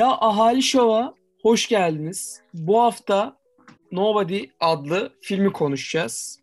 Ya 0.00 0.18
Ahali 0.20 0.62
Show'a 0.62 1.14
hoş 1.42 1.68
geldiniz. 1.68 2.42
Bu 2.54 2.80
hafta 2.80 3.36
Nobody 3.92 4.44
adlı 4.60 5.12
filmi 5.20 5.52
konuşacağız. 5.52 6.40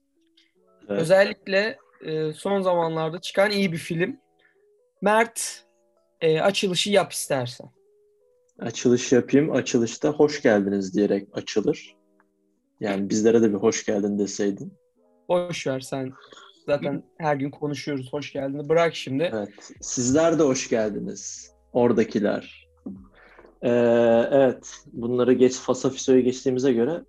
Evet. 0.90 1.02
Özellikle 1.02 1.78
e, 2.06 2.34
son 2.34 2.62
zamanlarda 2.62 3.22
çıkan 3.22 3.52
iyi 3.52 3.72
bir 3.72 3.78
film. 3.78 4.18
Mert 5.02 5.66
e, 6.22 6.42
açılışı 6.42 6.92
yap 6.92 7.12
istersen. 7.12 7.70
Açılış 8.60 9.12
yapayım. 9.12 9.52
Açılışta 9.52 10.10
hoş 10.10 10.42
geldiniz 10.42 10.96
diyerek 10.96 11.28
açılır. 11.34 11.96
Yani 12.80 13.10
bizlere 13.10 13.42
de 13.42 13.50
bir 13.50 13.58
hoş 13.58 13.86
geldin 13.86 14.20
deseydin. 14.20 14.74
Boş 15.30 15.68
ver 15.68 15.80
sen. 15.80 16.12
Zaten 16.66 17.04
her 17.20 17.36
gün 17.36 17.52
konuşuyoruz. 17.52 18.14
Hoş 18.14 18.34
geldin. 18.34 18.70
Bırak 18.70 18.96
şimdi. 18.96 19.32
Evet. 19.34 19.72
Sizler 19.82 20.40
de 20.40 20.44
hoş 20.44 20.70
geldiniz. 20.70 21.52
Oradakiler. 21.74 22.67
Ee, 23.62 23.70
evet. 24.32 24.76
Bunları 24.94 25.34
geç 25.34 25.54
Fasafiso'ya 25.54 26.20
geçtiğimize 26.20 26.74
göre 26.74 27.04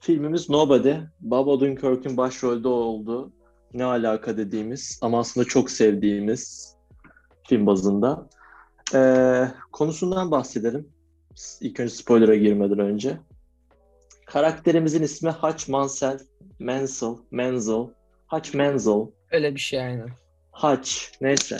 filmimiz 0.00 0.50
Nobody. 0.50 0.94
Bob 1.20 1.46
Odenkirk'ün 1.46 2.16
başrolde 2.16 2.68
olduğu 2.68 3.32
ne 3.74 3.84
alaka 3.84 4.36
dediğimiz 4.36 4.98
ama 5.02 5.18
aslında 5.20 5.46
çok 5.46 5.70
sevdiğimiz 5.70 6.74
film 7.48 7.66
bazında. 7.66 8.28
Ee, 8.94 9.48
konusundan 9.72 10.30
bahsedelim. 10.30 10.88
İlk 11.60 11.80
önce 11.80 11.94
spoiler'a 11.94 12.34
girmeden 12.36 12.78
önce. 12.78 13.18
Karakterimizin 14.26 15.02
ismi 15.02 15.30
Hutch 15.30 15.68
Mansell, 15.68 16.18
Mansell, 16.58 17.16
Menzel, 17.30 17.86
Hutch 18.28 18.54
Menzel, 18.54 19.06
Öyle 19.32 19.54
bir 19.54 19.60
şey 19.60 19.80
aynen. 19.80 20.08
Hutch, 20.52 20.90
neyse. 21.20 21.56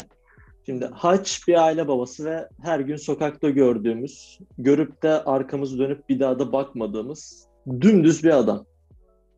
Şimdi 0.67 0.87
Hutch 0.87 1.49
bir 1.49 1.65
aile 1.65 1.89
babası 1.89 2.25
ve 2.25 2.49
her 2.63 2.81
gün 2.81 2.97
sokakta 2.97 3.51
gördüğümüz, 3.51 4.39
görüp 4.59 5.03
de 5.03 5.25
arkamızı 5.25 5.79
dönüp 5.79 6.09
bir 6.09 6.21
daha 6.21 6.39
da 6.39 6.53
bakmadığımız 6.53 7.49
dümdüz 7.81 8.25
bir 8.25 8.31
adam. 8.31 8.65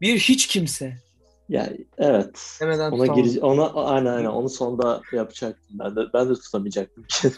Bir 0.00 0.18
hiç 0.18 0.46
kimse. 0.46 0.96
Yani 1.48 1.86
evet. 1.98 2.58
Demeden 2.60 2.92
Ona 2.92 3.06
girici, 3.06 3.40
ona 3.40 3.72
aynen 3.72 4.12
aynen 4.14 4.28
onu 4.28 4.48
sonda 4.48 5.00
yapacaktım 5.12 5.78
ben 5.78 5.96
de 5.96 6.00
ben 6.14 6.28
de 6.28 6.34
tutamayacaktım. 6.34 7.04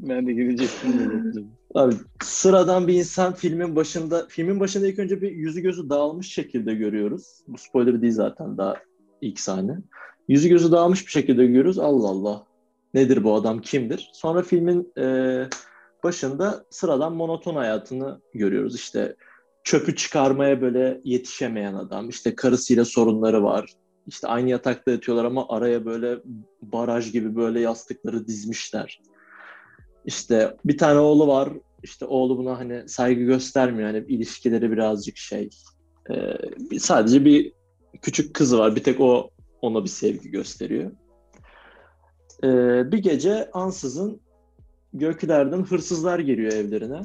Ben 0.00 0.26
de 0.26 0.32
girecektim. 0.32 1.50
Abi 1.74 1.94
sıradan 2.22 2.88
bir 2.88 2.94
insan 2.94 3.34
filmin 3.34 3.76
başında 3.76 4.26
filmin 4.28 4.60
başında 4.60 4.86
ilk 4.86 4.98
önce 4.98 5.22
bir 5.22 5.32
yüzü 5.32 5.60
gözü 5.60 5.90
dağılmış 5.90 6.32
şekilde 6.32 6.74
görüyoruz. 6.74 7.42
Bu 7.48 7.58
spoiler 7.58 8.02
değil 8.02 8.12
zaten 8.12 8.58
daha 8.58 8.76
ilk 9.20 9.40
sahne. 9.40 9.78
Yüzü 10.28 10.48
gözü 10.48 10.72
dağılmış 10.72 11.06
bir 11.06 11.10
şekilde 11.10 11.46
görüyoruz. 11.46 11.78
Allah 11.78 12.08
Allah. 12.08 12.44
Nedir 12.94 13.24
bu 13.24 13.34
adam? 13.34 13.60
Kimdir? 13.60 14.10
Sonra 14.12 14.42
filmin 14.42 14.92
e, 14.98 15.04
başında 16.04 16.64
sıradan 16.70 17.12
monoton 17.12 17.54
hayatını 17.54 18.20
görüyoruz. 18.34 18.74
İşte 18.74 19.16
çöpü 19.64 19.96
çıkarmaya 19.96 20.60
böyle 20.60 21.00
yetişemeyen 21.04 21.74
adam. 21.74 22.08
İşte 22.08 22.34
karısıyla 22.34 22.84
sorunları 22.84 23.42
var. 23.42 23.72
İşte 24.06 24.28
aynı 24.28 24.50
yatakta 24.50 24.90
yatıyorlar 24.90 25.24
ama 25.24 25.46
araya 25.48 25.84
böyle 25.84 26.18
baraj 26.62 27.12
gibi 27.12 27.36
böyle 27.36 27.60
yastıkları 27.60 28.26
dizmişler. 28.26 29.00
İşte 30.04 30.56
bir 30.64 30.78
tane 30.78 30.98
oğlu 30.98 31.26
var. 31.26 31.48
İşte 31.82 32.04
oğlu 32.06 32.38
buna 32.38 32.58
hani 32.58 32.88
saygı 32.88 33.22
göstermiyor. 33.24 33.88
Hani 33.88 34.04
ilişkileri 34.08 34.72
birazcık 34.72 35.16
şey. 35.16 35.48
e, 36.10 36.14
bir- 36.70 36.78
sadece 36.78 37.24
bir 37.24 37.52
küçük 38.02 38.34
kızı 38.34 38.58
var. 38.58 38.76
Bir 38.76 38.82
tek 38.82 39.00
o 39.00 39.30
ona 39.62 39.84
bir 39.84 39.88
sevgi 39.88 40.30
gösteriyor. 40.30 40.90
E, 42.44 42.48
bir 42.92 42.98
gece 42.98 43.50
ansızın 43.52 44.20
göklerden 44.94 45.62
hırsızlar 45.62 46.18
geliyor 46.18 46.52
evlerine. 46.52 47.02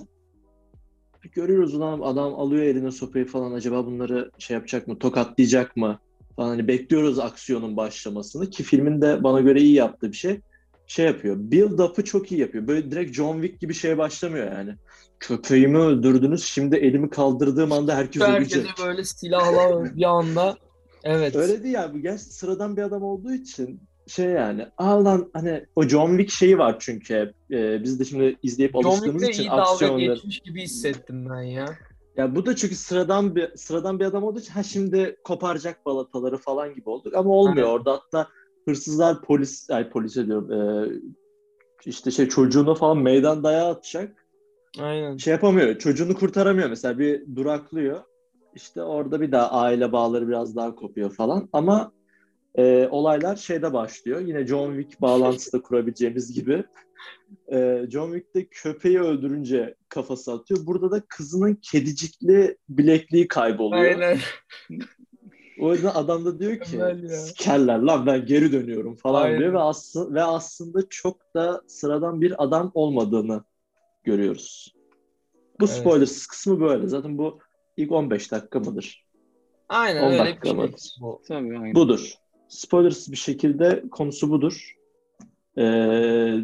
Görüyoruz 1.32 1.76
ulan 1.76 2.00
adam 2.02 2.34
alıyor 2.34 2.64
eline 2.64 2.92
sopayı 2.92 3.26
falan 3.26 3.52
acaba 3.52 3.86
bunları 3.86 4.32
şey 4.38 4.56
yapacak 4.56 4.88
mı 4.88 5.00
tokatlayacak 5.00 5.78
mı 5.78 6.00
falan 6.36 6.50
hani 6.50 6.68
bekliyoruz 6.68 7.20
aksiyonun 7.20 7.78
başlamasını 7.78 8.50
ki 8.50 8.64
filmin 8.64 9.02
de 9.02 9.24
bana 9.24 9.42
göre 9.42 9.62
iyi 9.62 9.74
yaptığı 9.74 10.12
bir 10.12 10.18
şey 10.18 10.40
şey 10.88 11.06
yapıyor. 11.06 11.36
Build 11.40 11.80
up'ı 11.80 12.04
çok 12.04 12.32
iyi 12.32 12.42
yapıyor. 12.42 12.68
Böyle 12.68 12.92
direkt 12.92 13.16
John 13.16 13.42
Wick 13.42 13.62
gibi 13.62 13.74
şeye 13.74 13.98
başlamıyor 13.98 14.52
yani. 14.52 14.76
Köpeğimi 15.20 15.78
öldürdünüz. 15.78 16.44
Şimdi 16.44 16.76
elimi 16.76 17.10
kaldırdığım 17.10 17.72
anda 17.72 17.96
herkes 17.96 18.22
Herkese 18.22 18.60
ölecek. 18.60 18.76
böyle 18.86 19.04
silahla 19.04 19.96
bir 19.96 20.04
anda. 20.04 20.58
Evet. 21.04 21.36
Öyle 21.36 21.64
değil 21.64 21.74
ya. 21.74 21.94
Bu 21.94 22.00
gerçi 22.00 22.24
sıradan 22.24 22.78
bir 22.78 22.82
adam 22.82 23.04
olduğu 23.04 23.34
için 23.34 23.80
şey 24.08 24.30
yani. 24.30 24.68
Aa 24.78 25.06
lan 25.06 25.30
hani 25.34 25.66
o 25.76 25.84
John 25.84 26.10
Wick 26.10 26.32
şeyi 26.32 26.58
var 26.58 26.76
çünkü 26.80 27.16
hep. 27.16 27.34
Ee, 27.52 27.84
biz 27.84 28.00
de 28.00 28.06
şimdi 28.06 28.38
izleyip 28.44 28.74
John 28.74 28.84
alıştığımız 28.84 29.22
Wick'le 29.24 29.34
için 29.34 29.44
iyi 29.44 29.50
dalga 29.50 29.62
aksiyonları. 29.64 30.14
geçmiş 30.14 30.40
gibi 30.40 30.62
hissettim 30.62 31.30
ben 31.30 31.42
ya. 31.42 31.78
Ya 32.18 32.36
bu 32.36 32.46
da 32.46 32.56
çünkü 32.56 32.76
sıradan 32.76 33.36
bir 33.36 33.56
sıradan 33.56 34.00
bir 34.00 34.06
adam 34.06 34.24
olduğu 34.24 34.40
için 34.40 34.54
ha 34.54 34.64
şimdi 34.64 35.18
koparacak 35.24 35.86
balataları 35.86 36.38
falan 36.38 36.76
gibi 36.76 36.90
olduk 36.90 37.16
ama 37.16 37.30
olmuyor 37.30 37.68
Aynen. 37.68 37.78
orada 37.78 37.94
hatta 37.94 38.28
hırsızlar 38.66 39.22
polis 39.22 39.70
ay 39.70 39.90
polise 39.90 40.26
diyorum 40.28 40.52
ee, 40.52 40.90
işte 41.86 42.12
şey 42.12 42.28
çocuğuna 42.30 42.76
falan 42.76 42.98
meydan 42.98 43.44
dayağı 43.44 43.70
atacak 43.70 44.26
Aynen. 44.80 45.18
şey 45.18 45.32
yapamıyor 45.32 45.78
çocuğunu 45.78 46.16
kurtaramıyor 46.16 46.70
mesela 46.70 47.00
bir 47.00 47.36
duraklıyor 47.36 48.00
işte 48.56 48.84
orada 48.84 49.22
bir 49.22 49.32
daha 49.32 49.52
aile 49.52 49.92
bağları 49.92 50.28
biraz 50.28 50.56
daha 50.56 50.76
kopuyor 50.76 51.12
falan 51.12 51.50
ama 51.54 51.92
ee, 52.58 52.88
olaylar 52.92 53.36
şeyde 53.36 53.74
başlıyor 53.74 54.22
yine 54.22 54.48
John 54.48 54.78
Wick 54.78 55.02
bağlantısı 55.02 55.58
da 55.58 55.62
kurabileceğimiz 55.62 56.34
gibi 56.34 56.64
ee, 57.52 57.86
John 57.90 58.14
Wick'te 58.14 58.46
köpeği 58.46 59.00
öldürünce 59.00 59.76
kafası 59.90 60.34
atıyor. 60.34 60.66
Burada 60.66 60.92
da 60.92 61.02
kızının 61.08 61.56
kedicikli 61.56 62.58
bilekliği 62.70 63.28
kayboluyor. 63.28 63.84
Aynen. 63.84 64.18
O 65.60 65.74
yüzden 65.74 65.92
adam 65.94 66.26
da 66.26 66.40
diyor 66.40 66.60
ki 66.60 66.80
sikerler 67.10 67.80
lan 67.80 68.06
ben 68.06 68.26
geri 68.26 68.52
dönüyorum 68.52 68.96
falan 68.96 69.24
Aynen. 69.24 69.40
diyor 69.40 69.54
ve, 69.54 69.60
aslı, 69.60 70.14
ve 70.14 70.24
aslında 70.24 70.90
çok 70.90 71.36
da 71.36 71.62
sıradan 71.68 72.22
bir 72.22 72.44
adam 72.44 72.72
olmadığını 72.74 73.44
görüyoruz. 74.04 74.76
Bu 75.60 75.66
Evet. 75.66 75.76
spoilersız 75.76 76.28
kısmı 76.28 76.60
böyle. 76.60 76.88
Zaten 76.88 77.18
bu 77.18 77.40
ilk 77.78 77.92
15 77.92 78.32
dakika 78.32 78.60
mıdır? 78.60 79.06
Aynen 79.70 80.04
10 80.04 80.12
öyle 80.12 80.24
bir 80.24 80.26
dakika 80.26 80.50
şey. 80.50 80.58
mı? 80.58 80.70
Bu. 81.02 81.22
Tabii 81.28 81.58
aynen. 81.58 81.76
Budur. 81.76 82.14
Spoilersız 82.56 83.12
bir 83.12 83.18
şekilde 83.18 83.84
konusu 83.92 84.30
budur. 84.30 84.76
Ee, 85.58 86.36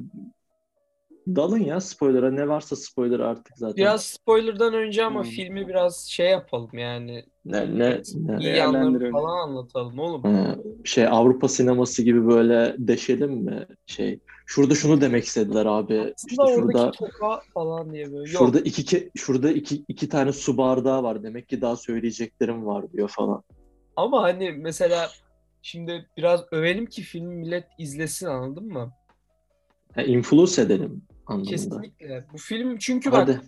dalın 1.27 1.57
ya 1.63 1.79
spoiler'a. 1.81 2.31
Ne 2.31 2.47
varsa 2.47 2.75
spoiler 2.75 3.19
artık 3.19 3.57
zaten. 3.57 3.75
Biraz 3.77 4.03
spoiler'dan 4.03 4.73
önce 4.73 5.05
ama 5.05 5.23
Hmm. 5.23 5.29
filmi 5.29 5.67
biraz 5.67 6.05
şey 6.09 6.29
yapalım 6.29 6.69
yani. 6.73 7.25
Ne, 7.45 7.79
ne, 7.79 7.79
ne? 7.89 8.01
İyi 8.15 8.27
Değerlendirelim. 8.45 9.11
falan 9.11 9.47
anlatalım 9.49 9.99
oğlum. 9.99 10.23
Ha, 10.23 10.55
şey 10.83 11.07
Avrupa 11.07 11.47
sineması 11.47 12.03
gibi 12.03 12.27
böyle 12.27 12.75
deşelim 12.77 13.31
mi? 13.33 13.67
Şey 13.85 14.19
şurada 14.45 14.75
şunu 14.75 15.01
demek 15.01 15.23
istediler 15.25 15.65
abi. 15.65 16.13
İşte 16.27 16.41
Aslında 16.43 16.55
şurada 16.55 16.79
oradaki 16.83 16.97
toka 16.97 17.41
falan 17.53 17.93
diye 17.93 18.05
böyle. 18.11 18.17
Yok. 18.17 18.27
şurada 18.29 18.59
iki 18.59 19.11
şurada 19.15 19.51
iki 19.51 19.83
iki 19.87 20.09
tane 20.09 20.31
su 20.31 20.57
bardağı 20.57 21.03
var. 21.03 21.23
Demek 21.23 21.49
ki 21.49 21.61
daha 21.61 21.75
söyleyeceklerim 21.75 22.65
var 22.65 22.91
diyor 22.93 23.07
falan. 23.09 23.43
Ama 23.95 24.23
hani 24.23 24.51
mesela 24.51 25.09
şimdi 25.61 26.09
biraz 26.17 26.41
övelim 26.51 26.85
ki 26.85 27.01
filmi 27.01 27.35
millet 27.35 27.65
izlesin 27.77 28.27
anladın 28.27 28.65
mı? 28.65 28.91
Ha, 29.95 30.01
influence 30.01 30.61
edelim 30.61 31.01
anlamında. 31.25 31.49
Kesinlikle. 31.49 32.25
Bu 32.33 32.37
film 32.37 32.77
çünkü 32.77 33.11
bak 33.11 33.19
Hadi. 33.19 33.41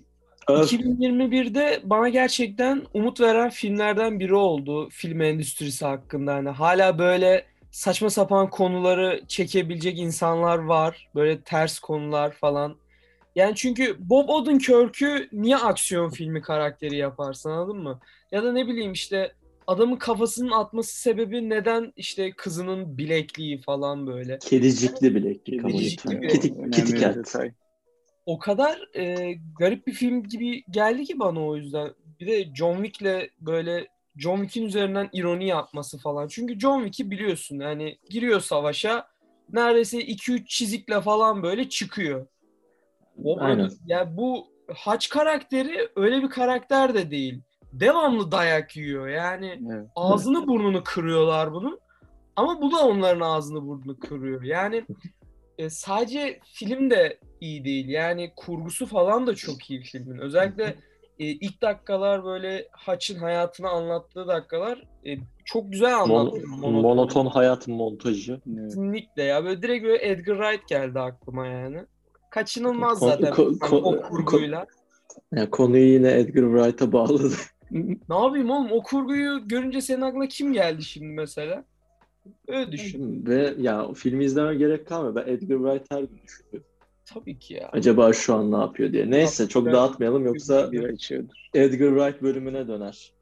Öf. 0.48 0.74
2021'de 0.74 1.82
bana 1.84 2.10
gerçekten 2.10 2.84
umut 2.94 3.22
veren 3.22 3.50
filmlerden 3.50 4.20
biri 4.20 4.36
oldu 4.36 4.90
film 4.90 5.22
endüstrisi 5.22 5.86
hakkında. 5.86 6.34
Hani 6.34 6.50
hala 6.50 7.00
böyle 7.00 7.46
saçma 7.72 8.10
sapan 8.10 8.50
konuları 8.50 9.22
çekebilecek 9.28 10.00
insanlar 10.00 10.58
var. 10.58 11.10
Böyle 11.16 11.42
ters 11.42 11.80
konular 11.80 12.32
falan. 12.32 12.76
Yani 13.36 13.56
çünkü 13.56 13.96
Bob 14.00 14.30
Odenkirk'ü 14.30 15.30
niye 15.32 15.58
aksiyon 15.58 16.10
filmi 16.10 16.42
karakteri 16.42 16.96
yaparsın 16.98 17.50
anladın 17.50 17.78
mı? 17.78 18.00
Ya 18.32 18.44
da 18.44 18.52
ne 18.52 18.68
bileyim 18.68 18.92
işte 18.92 19.32
adamın 19.68 19.96
kafasının 19.96 20.52
atması 20.52 21.02
sebebi 21.02 21.50
neden 21.50 21.94
işte 21.96 22.32
kızının 22.32 22.98
bilekliği 22.98 23.62
falan 23.62 24.08
böyle. 24.08 24.40
Kedicikli 24.40 25.16
bileklik 25.16 25.62
Kedicikli 25.62 26.22
bileklik. 26.22 26.74
Kitty, 26.74 27.04
o 28.26 28.40
kadar 28.40 28.96
e, 28.96 29.34
garip 29.60 29.88
bir 29.88 29.94
film 29.94 30.24
gibi 30.24 30.64
geldi 30.70 31.06
ki 31.06 31.20
bana 31.20 31.48
o 31.48 31.56
yüzden. 31.56 31.94
Bir 32.20 32.28
de 32.28 32.56
John 32.56 32.84
Wick'le 32.84 33.30
böyle 33.40 33.88
John 34.16 34.38
Wick'in 34.38 34.68
üzerinden 34.68 35.10
ironi 35.14 35.48
yapması 35.48 35.98
falan. 35.98 36.28
Çünkü 36.28 36.60
John 36.60 36.84
Wick'i 36.84 37.12
biliyorsun 37.12 37.60
yani 37.60 37.98
giriyor 38.10 38.40
savaşa 38.40 39.08
neredeyse 39.50 39.98
2-3 39.98 40.46
çizikle 40.46 41.02
falan 41.02 41.44
böyle 41.44 41.70
çıkıyor. 41.70 42.28
O 43.24 43.40
Aynen. 43.40 43.70
Ya 43.86 44.18
bu 44.18 44.54
Haç 44.76 45.10
karakteri 45.10 45.90
öyle 45.96 46.24
bir 46.24 46.30
karakter 46.30 46.94
de 46.94 47.12
değil. 47.12 47.42
Devamlı 47.74 48.32
dayak 48.32 48.78
yiyor. 48.78 49.08
Yani 49.08 49.62
Evet. 49.72 49.88
ağzını 49.96 50.48
burnunu 50.48 50.84
kırıyorlar 50.84 51.54
bunun. 51.54 51.80
Ama 52.36 52.62
bu 52.62 52.72
da 52.72 52.86
onların 52.88 53.20
ağzını 53.22 53.68
burnunu 53.68 54.00
kırıyor. 54.00 54.44
Yani 54.44 54.86
e, 55.58 55.70
sadece 55.70 56.40
film 56.54 56.90
de 56.90 57.20
iyi 57.42 57.66
değil. 57.66 57.90
Yani 57.90 58.32
kurgusu 58.36 58.86
falan 58.86 59.28
da 59.28 59.36
çok 59.36 59.70
iyi 59.70 59.82
filmin. 59.82 60.18
Özellikle 60.20 60.64
e, 61.20 61.26
ilk 61.26 61.62
dakikalar 61.62 62.24
böyle 62.26 62.68
Haç'ın 62.72 63.20
hayatını 63.20 63.70
anlattığı 63.70 64.28
dakikalar 64.28 64.84
e, 65.06 65.18
çok 65.46 65.72
güzel 65.72 65.92
Mon- 65.92 66.02
anlatıyor. 66.20 66.48
Monoton. 66.48 66.82
monoton 66.82 67.26
hayat 67.26 67.68
montajı. 67.68 68.42
Evet. 68.48 68.64
Kesinlikle 68.70 69.24
ya. 69.24 69.44
Böyle 69.46 69.62
direkt 69.62 69.86
böyle 69.86 70.08
Edgar 70.08 70.36
Wright 70.38 70.68
geldi 70.68 71.00
aklıma 71.00 71.48
yani. 71.48 71.78
Kaçınılmaz 72.30 72.98
Ko- 73.02 73.06
zaten 73.10 73.34
ko- 73.34 73.46
hani 73.62 73.72
ko- 73.82 73.82
o 73.82 74.02
kurguyla. 74.10 74.66
Yani 75.36 75.50
konuyu 75.50 75.86
yine 75.94 76.12
Edgar 76.12 76.44
Wright'a 76.44 76.92
bağladı. 76.92 77.30
Ne 78.10 78.16
yapayım 78.16 78.50
oğlum 78.50 78.72
o 78.72 78.84
kurguyu 78.84 79.48
görünce 79.48 79.82
senin 79.82 80.02
aklına 80.02 80.28
kim 80.28 80.54
geldi 80.54 80.84
şimdi 80.84 81.08
mesela? 81.08 81.66
Öyle 82.48 82.72
düşün. 82.72 83.26
Ve 83.26 83.56
ya 83.60 83.86
o 83.88 83.94
filmi 83.94 84.24
izleme 84.26 84.56
gerek 84.56 84.88
kalmıyor. 84.88 85.16
Ben 85.16 85.32
Edgar 85.34 85.58
Wright 85.58 85.92
her 85.92 86.00
gün 86.04 86.20
düşünüyorum. 86.24 86.70
Tabii 87.06 87.40
ki 87.40 87.54
ya. 87.54 87.70
Acaba 87.72 88.14
şu 88.14 88.36
an 88.36 88.52
ne 88.52 88.58
yapıyor 88.58 88.92
diye. 88.92 89.12
Neyse 89.12 89.48
çok 89.48 89.64
Evet. 89.64 89.74
dağıtmayalım 89.76 90.26
yoksa 90.26 90.72
Bir 90.72 90.84
açıyordur. 90.84 91.36
Edgar 91.54 91.90
Wright 91.90 92.22
bölümüne 92.22 92.68
döner. 92.68 93.14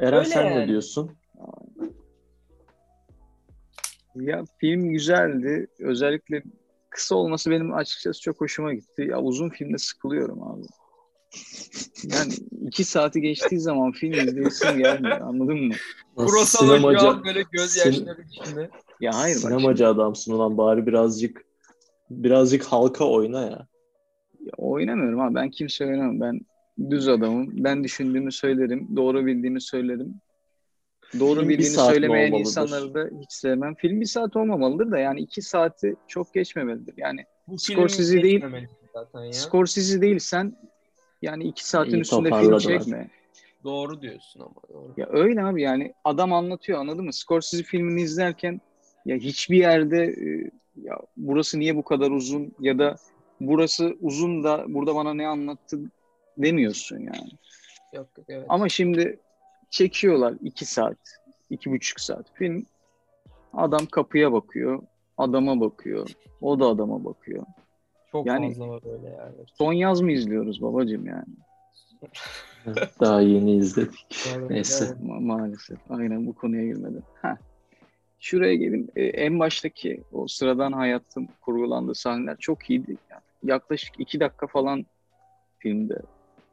Eren 0.00 0.18
Öyle 0.18 0.28
sen 0.28 0.46
ne 0.46 0.54
yani. 0.54 0.68
diyorsun? 0.68 1.10
Ya 4.14 4.44
film 4.58 4.90
güzeldi. 4.90 5.66
Özellikle 5.80 6.42
kısa 6.90 7.14
olması 7.14 7.50
benim 7.50 7.74
açıkçası 7.74 8.20
çok 8.20 8.40
hoşuma 8.40 8.74
gitti. 8.74 9.02
Ya 9.10 9.20
uzun 9.20 9.48
filmde 9.48 9.78
sıkılıyorum 9.78 10.42
abi. 10.42 10.62
Yani 12.04 12.32
iki 12.66 12.84
saati 12.84 13.20
geçtiği 13.20 13.60
zaman 13.60 13.92
film 13.92 14.12
izleyesim 14.12 14.78
gelmiyor. 14.78 15.20
Anladın 15.20 15.64
mı? 15.64 15.74
Nasıl 16.16 16.32
Kurosawa 16.32 16.66
şu 16.66 16.76
sinemacı, 16.76 17.08
an 17.08 17.24
böyle 17.24 17.42
gözyaşları 17.52 18.22
içinde. 18.30 18.70
Ya 19.00 19.10
hayır 19.14 19.36
bak. 19.36 19.42
sinemacı 19.42 19.88
adamsın 19.88 20.32
ulan 20.32 20.58
bari 20.58 20.86
birazcık 20.86 21.44
birazcık 22.10 22.64
halka 22.64 23.04
oyna 23.04 23.40
ya. 23.40 23.66
Ya 24.40 24.52
oynamıyorum 24.56 25.20
abi. 25.20 25.34
Ben 25.34 25.50
kimse 25.50 25.86
oynamam. 25.86 26.20
Ben 26.20 26.40
düz 26.90 27.08
adamım. 27.08 27.64
Ben 27.64 27.84
düşündüğümü 27.84 28.32
söylerim. 28.32 28.88
Doğru 28.96 29.26
bildiğimi 29.26 29.60
söylerim. 29.60 30.14
Doğru 31.20 31.40
Film 31.40 31.48
bildiğini 31.48 31.74
söylemeyen 31.74 32.32
insanları 32.32 32.94
da 32.94 33.10
hiç 33.20 33.32
sevmem. 33.32 33.74
Film 33.74 34.00
bir 34.00 34.06
saat 34.06 34.36
olmamalıdır 34.36 34.90
da 34.90 34.98
yani 34.98 35.20
iki 35.20 35.42
saati 35.42 35.96
çok 36.08 36.34
geçmemelidir. 36.34 36.94
Yani 36.96 37.24
Bu 37.48 37.58
Scorsese 37.58 38.22
değil. 38.22 38.44
zaten 38.94 39.20
ya. 39.24 39.32
Scorsese 39.32 40.02
değilsen 40.02 40.56
yani 41.22 41.44
iki 41.44 41.68
saatin 41.68 41.96
İyi 41.96 42.00
üstünde 42.00 42.30
film 42.40 42.58
çekme. 42.58 43.10
Doğru 43.64 44.02
diyorsun 44.02 44.40
ama 44.40 44.54
doğru. 44.72 44.94
Ya 44.96 45.06
öyle 45.10 45.44
abi 45.44 45.62
yani 45.62 45.94
adam 46.04 46.32
anlatıyor 46.32 46.78
anladın 46.78 47.04
mı? 47.04 47.12
Scorsese 47.12 47.62
filmini 47.62 48.02
izlerken 48.02 48.60
ya 49.06 49.16
hiçbir 49.16 49.56
yerde 49.56 50.04
e, 50.04 50.50
ya 50.82 50.98
burası 51.16 51.58
niye 51.58 51.76
bu 51.76 51.82
kadar 51.82 52.10
uzun 52.10 52.52
ya 52.60 52.78
da 52.78 52.96
burası 53.40 53.96
uzun 54.00 54.44
da 54.44 54.64
burada 54.68 54.94
bana 54.94 55.14
ne 55.14 55.26
anlattı 55.26 55.78
demiyorsun 56.38 56.98
yani. 56.98 57.30
Yok 57.92 58.08
yok 58.18 58.26
evet. 58.28 58.46
Ama 58.48 58.68
şimdi 58.68 59.18
çekiyorlar 59.70 60.34
iki 60.42 60.64
saat, 60.64 60.98
iki 61.50 61.70
buçuk 61.70 62.00
saat 62.00 62.34
film. 62.34 62.66
Adam 63.52 63.86
kapıya 63.86 64.32
bakıyor, 64.32 64.82
adama 65.18 65.60
bakıyor, 65.60 66.10
o 66.40 66.60
da 66.60 66.66
adama 66.66 67.04
bakıyor. 67.04 67.46
Çok 68.12 68.26
yani- 68.26 68.48
fazla 68.48 68.68
var 68.68 68.82
öyle 68.92 69.08
yani. 69.08 69.34
Son 69.54 69.72
yaz 69.72 70.00
mı 70.00 70.12
izliyoruz 70.12 70.62
babacığım 70.62 71.06
yani? 71.06 71.24
Daha 73.00 73.20
yeni 73.20 73.56
izledik. 73.56 74.06
Neyse. 74.50 74.84
evet. 74.88 74.96
Ma- 75.02 75.20
maalesef. 75.24 75.78
Aynen 75.90 76.26
bu 76.26 76.34
konuya 76.34 76.66
girmeden. 76.66 77.02
Heh. 77.22 77.36
Şuraya 78.20 78.54
gelin. 78.54 78.90
Ee, 78.96 79.04
en 79.04 79.38
baştaki 79.38 80.02
o 80.12 80.26
sıradan 80.28 80.72
hayatın 80.72 81.28
kurgulandığı 81.40 81.94
sahneler 81.94 82.36
çok 82.36 82.70
iyiydi. 82.70 82.96
Yani 83.10 83.22
yaklaşık 83.44 84.00
iki 84.00 84.20
dakika 84.20 84.46
falan 84.46 84.86
filmde 85.58 86.02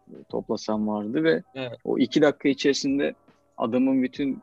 e, 0.10 0.24
toplasam 0.30 0.88
vardı 0.88 1.24
ve 1.24 1.44
Evet. 1.56 1.77
o 1.83 1.98
iki 1.98 2.21
dakika 2.21 2.50
içerisinde 2.50 3.13
adamın 3.57 4.03
bütün 4.03 4.42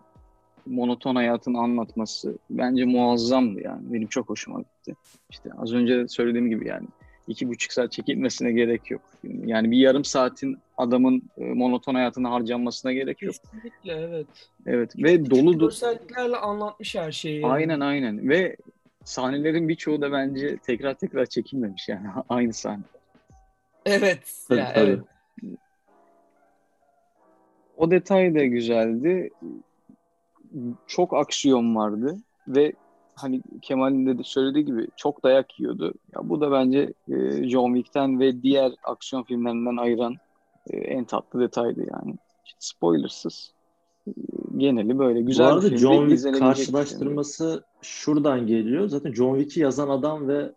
monoton 0.67 1.15
hayatını 1.17 1.59
anlatması 1.59 2.39
bence 2.51 2.85
muazzamdı 2.85 3.61
yani. 3.61 3.93
Benim 3.93 4.09
çok 4.09 4.29
hoşuma 4.29 4.59
gitti. 4.61 4.95
İşte 5.31 5.51
az 5.59 5.73
önce 5.73 6.09
söylediğim 6.09 6.51
gibi 6.51 6.69
yani 6.69 6.87
iki 7.29 7.49
buçuk 7.49 7.73
saat 7.73 7.93
çekilmesine 7.93 8.53
gerek 8.53 8.91
yok. 8.91 9.03
Yani 9.45 9.71
bir 9.71 9.77
yarım 9.77 10.05
saatin 10.05 10.59
adamın 10.77 11.23
e, 11.39 11.45
monoton 11.45 11.95
hayatına 11.95 12.31
harcanmasına 12.31 12.93
gerek 12.93 13.23
yok. 13.23 13.35
Kesinlikle 13.35 13.93
evet. 13.93 14.27
Evet 14.67 14.97
ve 14.97 15.31
dolu 15.31 15.47
dolu. 15.47 15.59
Görselliklerle 15.59 16.37
anlatmış 16.37 16.95
her 16.95 17.13
şeyi. 17.13 17.41
yani. 17.41 17.53
Aynen 17.53 17.81
aynen 17.81 18.29
ve 18.29 18.57
sahnelerin 19.05 19.69
birçoğu 19.69 20.01
da 20.01 20.13
bence 20.13 20.57
tekrar 20.57 20.95
tekrar 20.95 21.27
çekilmemiş 21.27 21.89
yani 21.89 22.07
aynı 22.29 22.53
sahne. 22.53 22.83
Evet. 23.87 24.45
Tabii, 24.49 24.59
ya, 24.59 24.73
tabii. 24.75 24.91
evet. 24.91 25.01
O 27.77 27.91
detay 27.91 28.35
da 28.35 28.45
güzeldi. 28.45 29.31
Çok 30.87 31.15
aksiyon 31.15 31.77
vardı 31.77 32.19
ve 32.49 32.73
hani 33.15 33.43
Kemal'in 33.63 34.19
de 34.19 34.23
söylediği 34.23 34.65
gibi 34.65 34.89
çok 34.97 35.25
dayak 35.25 35.61
yiyordu. 35.61 35.95
Ya 36.15 36.29
bu 36.29 36.41
da 36.41 36.53
bence 36.53 36.93
e, 37.09 37.49
John 37.49 37.75
Wick'ten 37.75 38.21
ve 38.21 38.43
diğer 38.43 38.73
aksiyon 38.85 39.23
filmlerinden 39.23 39.77
ayıran 39.77 40.17
e, 40.71 40.77
en 40.77 41.05
tatlı 41.05 41.41
detaydı 41.41 41.81
yani. 41.81 42.15
İşte 42.45 42.59
spoilersız. 42.61 43.53
e, 44.07 44.13
geneli 44.57 44.99
böyle 44.99 45.23
güzel 45.23 45.47
Bu 45.47 45.51
bir 45.51 45.55
arada 45.55 45.69
film 45.69 45.79
John 45.79 46.09
Wick 46.09 46.39
karşılaştırması 46.39 47.65
şuradan 47.83 48.47
geliyor. 48.47 48.89
Zaten 48.89 49.13
John 49.13 49.39
Wick'i 49.39 49.61
yazan 49.61 49.89
adam 49.89 50.29
ve 50.29 50.53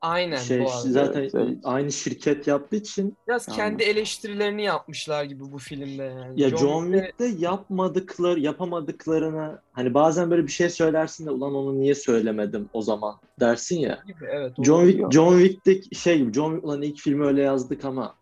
Aynen 0.00 0.36
şey 0.36 0.60
bu 0.64 0.70
arada. 0.70 0.80
zaten 0.90 1.20
evet, 1.20 1.34
evet. 1.34 1.58
aynı 1.64 1.92
şirket 1.92 2.46
yaptığı 2.46 2.76
için 2.76 3.16
Biraz 3.28 3.46
Tamam. 3.46 3.56
kendi 3.56 3.82
eleştirilerini 3.82 4.64
yapmışlar 4.64 5.24
gibi 5.24 5.40
bu 5.52 5.58
filmde 5.58 6.02
yani. 6.02 6.40
ya 6.42 6.48
John, 6.50 6.84
Wick'te- 6.86 7.00
Wick'te 7.06 7.24
yapmadıkları, 7.44 8.40
yapamadıklarını 8.40 9.60
hani 9.72 9.94
bazen 9.94 10.30
böyle 10.30 10.42
bir 10.46 10.52
şey 10.52 10.70
söylersin 10.70 11.26
de 11.26 11.30
ulan 11.30 11.54
onu 11.54 11.80
niye 11.80 11.94
söylemedim 11.94 12.68
o 12.72 12.82
zaman 12.82 13.14
dersin 13.40 13.78
ya. 13.78 14.02
gibi 14.06 14.24
evet. 14.30 14.52
o- 14.58 14.64
John 14.64 14.86
Wick. 14.86 15.12
John 15.12 15.38
Wick'te 15.40 15.96
şey 15.96 16.18
gibi 16.18 16.32
John 16.32 16.50
Wick 16.50 16.64
ulan 16.64 16.82
ilk 16.82 16.98
filmi 17.00 17.24
öyle 17.26 17.42
yazdık 17.42 17.84
ama 17.84 18.14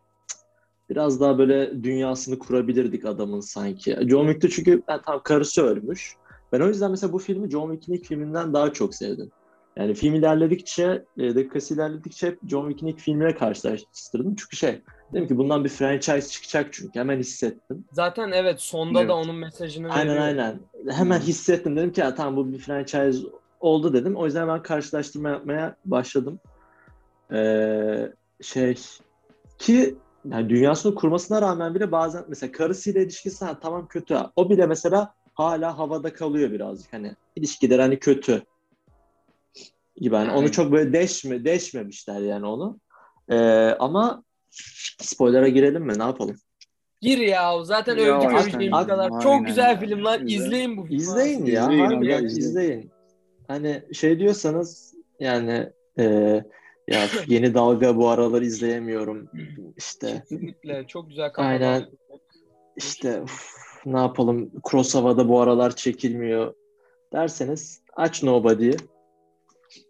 biraz 0.90 1.20
daha 1.20 1.38
böyle 1.38 1.82
dünyasını 1.84 2.38
kurabilirdik 2.38 3.04
adamın 3.04 3.40
sanki. 3.40 3.96
John 4.08 4.26
Wick'te 4.26 4.48
çünkü 4.48 4.82
ben 4.88 5.02
tam 5.02 5.22
karısı 5.22 5.62
ölmüş. 5.62 6.16
Ben 6.52 6.60
o 6.60 6.68
yüzden 6.68 6.90
mesela 6.90 7.12
bu 7.12 7.18
filmi 7.18 7.50
John 7.50 7.70
Wick'in 7.72 7.94
ilk 7.94 8.04
filminden 8.06 8.52
daha 8.54 8.72
çok 8.72 8.94
sevdim. 8.94 9.30
Yani 9.76 9.94
film 9.94 10.14
ilerledikçe, 10.14 11.04
e, 11.18 11.34
dakikası 11.34 11.74
ilerledikçe 11.74 12.26
hep 12.26 12.38
John 12.48 12.68
Wick'in 12.68 12.86
ilk 12.86 12.98
filmine 13.00 13.34
karşılaştırdım. 13.34 14.34
Çünkü 14.36 14.56
şey, 14.56 14.82
dedim 15.12 15.28
ki 15.28 15.38
bundan 15.38 15.64
bir 15.64 15.68
franchise 15.68 16.28
çıkacak 16.28 16.72
çünkü 16.72 16.98
hemen 16.98 17.18
hissettim. 17.18 17.84
Zaten 17.92 18.30
evet 18.32 18.60
sonda 18.60 18.98
Evet. 18.98 19.08
da 19.08 19.16
onun 19.16 19.34
mesajını 19.36 19.92
Aynen 19.92 20.08
veriyor. 20.08 20.24
aynen. 20.24 20.60
Hemen 20.90 21.20
hissettim. 21.20 21.76
Dedim 21.76 21.92
ki 21.92 22.00
ya 22.00 22.14
tamam 22.14 22.36
bu 22.36 22.52
bir 22.52 22.58
franchise 22.58 23.18
oldu 23.60 23.92
dedim. 23.92 24.16
O 24.16 24.24
yüzden 24.26 24.48
ben 24.48 24.62
karşılaştırma 24.62 25.28
yapmaya 25.28 25.76
başladım. 25.84 26.40
Ee, 27.32 28.12
şey 28.42 28.74
ki 29.58 29.94
yani 30.32 30.48
dünyasını 30.48 30.94
kurmasına 30.94 31.42
rağmen 31.42 31.74
bile 31.74 31.92
bazen 31.92 32.24
mesela 32.28 32.52
karısıyla 32.52 33.00
ilişkisi 33.00 33.44
ha, 33.44 33.58
tamam 33.62 33.86
kötü. 33.88 34.16
O 34.36 34.50
bile 34.50 34.66
mesela 34.66 35.14
hala 35.34 35.78
havada 35.78 36.12
kalıyor 36.12 36.50
birazcık. 36.50 36.92
Hani 36.92 37.16
ilişkiler 37.36 37.78
hani 37.78 37.98
kötü 37.98 38.42
gibi. 39.96 40.14
Yani 40.14 40.32
onu 40.32 40.52
çok 40.52 40.72
böyle 40.72 40.92
deşme, 40.92 41.44
deşmemişler 41.44 42.20
yani 42.20 42.46
onu. 42.46 42.80
Ee, 43.30 43.36
ama 43.78 44.24
spoiler'a 45.00 45.48
girelim 45.48 45.82
mi? 45.82 45.98
Ne 45.98 46.02
yapalım? 46.02 46.36
Gir 47.00 47.18
ya 47.18 47.64
zaten 47.64 47.96
Ya, 47.96 48.18
övdük 48.18 48.30
kadar. 48.88 48.98
Aynen. 49.10 49.20
Çok 49.20 49.46
güzel 49.46 49.80
film 49.80 50.04
lan. 50.04 50.26
Güzel. 50.26 50.46
İzleyin 50.46 50.76
bu 50.76 50.84
filmi. 50.84 50.96
İzleyin 50.96 51.46
ya. 51.46 51.62
İzleyin 51.62 51.84
harbiden 51.84 52.24
izleyin. 52.24 52.48
izleyin. 52.48 52.90
Hani 53.48 53.82
şey 53.92 54.18
diyorsanız 54.18 54.94
yani 55.20 55.72
e, 55.98 56.04
ya 56.88 57.00
yeni 57.26 57.54
dalga 57.54 57.96
bu 57.96 58.08
aralar 58.08 58.42
izleyemiyorum. 58.42 59.30
İşte 59.76 60.22
Kesinlikle 60.28 60.84
çok 60.86 61.08
güzel 61.08 61.32
kafalar. 61.32 61.50
Aynen. 61.50 61.86
işte 62.76 63.20
uf, 63.22 63.50
ne 63.86 63.98
yapalım 63.98 64.50
Kurosawa'da 64.62 65.28
bu 65.28 65.40
aralar 65.40 65.76
çekilmiyor 65.76 66.54
derseniz 67.12 67.80
aç 67.96 68.22
Nobody'yi. 68.22 68.76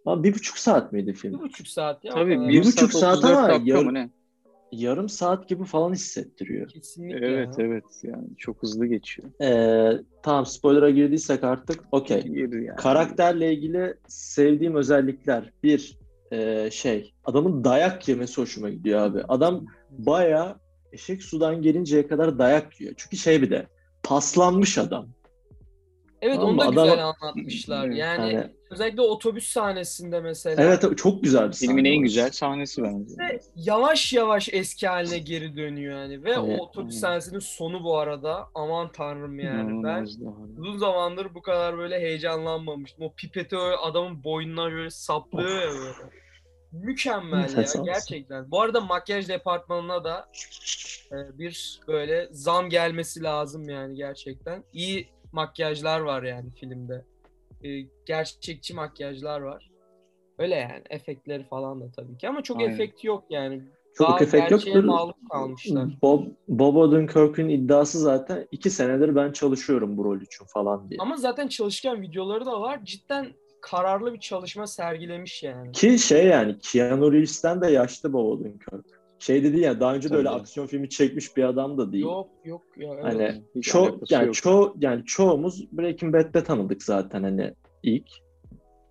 Ama 0.07 0.23
Bir 0.25 0.35
buçuk 0.35 0.59
saat 0.59 0.93
miydi 0.93 1.07
Bir 1.07 1.15
film? 1.15 1.41
buçuk 1.41 1.69
saat 1.69 2.05
ya. 2.05 2.13
Tabii 2.15 2.41
bir, 2.41 2.49
Bir 2.49 2.61
buçuk 2.61 2.93
saat, 2.93 2.93
saat 2.93 3.19
34 3.19 3.51
ama 3.51 3.63
yar- 3.65 3.85
mı 3.85 3.95
ne? 3.95 4.11
Yarım 4.73 5.09
saat 5.09 5.49
gibi 5.49 5.65
falan 5.65 5.93
hissettiriyor. 5.93 6.69
Kesinlikle 6.69 7.27
Evet 7.27 7.59
ya. 7.59 7.65
evet 7.65 7.85
yani 8.03 8.37
çok 8.39 8.63
hızlı 8.63 8.87
geçiyor. 8.87 9.29
Ee, 9.43 9.99
tamam 10.23 10.47
spoiler'a 10.47 10.91
girdiysek 10.91 11.45
artık 11.45 11.81
okey. 11.93 12.25
Yani. 12.27 12.77
Karakterle 12.77 13.53
ilgili 13.55 13.95
sevdiğim 14.09 14.75
özellikler. 14.75 15.53
Bir 15.63 15.99
e, 16.33 16.69
şey 16.71 17.15
adamın 17.25 17.65
dayak 17.65 18.09
yemesi 18.09 18.41
hoşuma 18.41 18.71
gidiyor 18.71 19.01
abi. 19.01 19.23
Adam 19.29 19.67
baya 19.91 20.57
eşek 20.93 21.23
sudan 21.23 21.63
gelinceye 21.63 22.07
kadar 22.07 22.39
dayak 22.39 22.81
yiyor. 22.81 22.95
Çünkü 22.97 23.17
şey 23.17 23.43
bir 23.43 23.51
de 23.51 23.67
paslanmış 24.03 24.79
adam. 24.79 25.09
Evet 26.23 26.37
Tamam 26.37 26.51
onu 26.51 26.59
da 26.61 26.65
mı? 26.65 26.71
güzel 26.71 26.93
Adam- 26.93 27.15
anlatmışlar. 27.23 27.87
Evet, 27.87 27.97
Yani 27.99 28.35
Yani- 28.35 28.51
özellikle 28.71 29.01
otobüs 29.03 29.49
sahnesinde 29.53 30.21
mesela. 30.21 30.63
Evet 30.63 30.99
çok 30.99 31.23
güzel 31.23 31.49
bir 31.49 31.53
sahne. 31.53 31.69
Filmin 31.69 31.85
en 31.85 31.99
güzel 31.99 32.31
sahnesi 32.31 32.83
bence. 32.83 33.15
Ve 33.19 33.41
yavaş 33.57 34.13
yavaş 34.13 34.49
eski 34.53 34.89
haline 34.89 35.19
geri 35.19 35.57
dönüyor 35.57 35.99
yani. 36.01 36.25
Ve 36.25 36.31
Evet. 36.31 36.39
o 36.61 36.63
otobüs 36.65 36.95
Aynen. 36.95 37.01
sahnesinin 37.01 37.39
sonu 37.39 37.85
bu 37.85 37.99
arada 37.99 38.47
aman 38.55 38.93
tanrım 38.93 39.39
yani. 39.39 39.59
Ben 39.59 39.75
İnanılmazdı 39.75 40.25
abi. 40.29 40.61
uzun 40.61 40.79
zamandır 40.79 41.35
bu 41.35 41.43
kadar 41.43 41.79
böyle 41.79 42.01
heyecanlanmamıştım. 42.01 43.05
O 43.05 43.13
pipeti 43.15 43.57
öyle 43.57 43.77
adamın 43.77 44.25
boynuna 44.25 44.71
böyle 44.73 44.91
saplıyor 44.91 45.61
ya 45.63 45.69
böyle. 45.69 45.93
Mükemmel 46.73 47.57
ya 47.57 47.65
gerçekten. 47.85 48.51
Bu 48.51 48.61
arada 48.61 48.81
makyaj 48.81 49.29
departmanına 49.29 50.05
da 50.05 50.29
e, 51.13 51.39
bir 51.39 51.81
böyle 51.89 52.29
zam 52.31 52.69
gelmesi 52.69 53.23
lazım 53.23 53.69
yani 53.69 53.97
gerçekten. 53.97 54.65
İyi 54.73 55.09
makyajlar 55.37 56.01
var 56.01 56.23
yani 56.23 56.51
filmde. 56.51 57.05
E, 57.65 57.69
gerçekçi 58.07 58.75
makyajlar 58.75 59.41
var. 59.41 59.71
Öyle 60.39 60.55
yani 60.55 60.83
efektleri 60.91 61.45
falan 61.45 61.81
da 61.81 61.91
tabii 61.97 62.19
ki 62.19 62.29
ama 62.29 62.43
çok 62.43 62.61
Aynen. 62.61 62.71
efekt 62.73 63.05
yok 63.05 63.25
yani. 63.31 63.63
Çok 63.95 64.09
Daha 64.09 64.19
efekt 64.19 64.51
yoktur. 64.51 64.89
bağlı 64.89 65.13
kalmışlar. 65.31 65.89
Bob, 66.03 66.23
Bob 66.49 66.77
Odenkirk'ün 66.77 67.49
iddiası 67.49 67.99
zaten 67.99 68.49
iki 68.53 68.71
senedir 68.71 69.17
ben 69.17 69.33
çalışıyorum 69.33 69.97
bu 69.97 70.05
rol 70.05 70.21
için 70.21 70.45
falan 70.45 70.91
diye. 70.91 70.99
Ama 71.01 71.17
zaten 71.17 71.49
çalışkan 71.49 72.03
videoları 72.03 72.47
da 72.47 72.61
var. 72.61 72.85
Cidden 72.85 73.27
kararlı 73.61 74.13
bir 74.13 74.21
çalışma 74.21 74.67
sergilemiş 74.67 75.43
yani. 75.43 75.73
Ki 75.73 75.99
şey 75.99 76.27
yani 76.27 76.59
Keanu 76.59 77.13
Reeves'ten 77.13 77.61
de 77.61 77.71
yaşlı 77.71 78.13
Bob 78.13 78.27
Odenkirk. 78.27 78.96
Şey 79.19 79.45
dedi 79.45 79.61
ya 79.61 79.81
daha 79.81 79.95
önce 79.95 80.11
de 80.11 80.17
öyle 80.17 80.29
aksiyon 80.29 80.67
filmi 80.67 80.89
çekmiş 80.89 81.37
bir 81.37 81.45
adam 81.45 81.79
da 81.79 81.93
değil. 81.93 82.05
Yok 82.05 82.29
yok 82.45 82.63
ya. 82.77 82.95
Evet. 83.03 83.05
Hani 83.05 83.63
ço 83.63 84.01
yani 84.11 84.33
ço 84.33 84.75
yani 84.81 85.05
çoğumuz 85.05 85.73
Breaking 85.73 86.15
Bad'de 86.15 86.45
tanıdık 86.45 86.83
zaten 86.83 87.23
hani 87.23 87.55
ilk. 87.83 88.09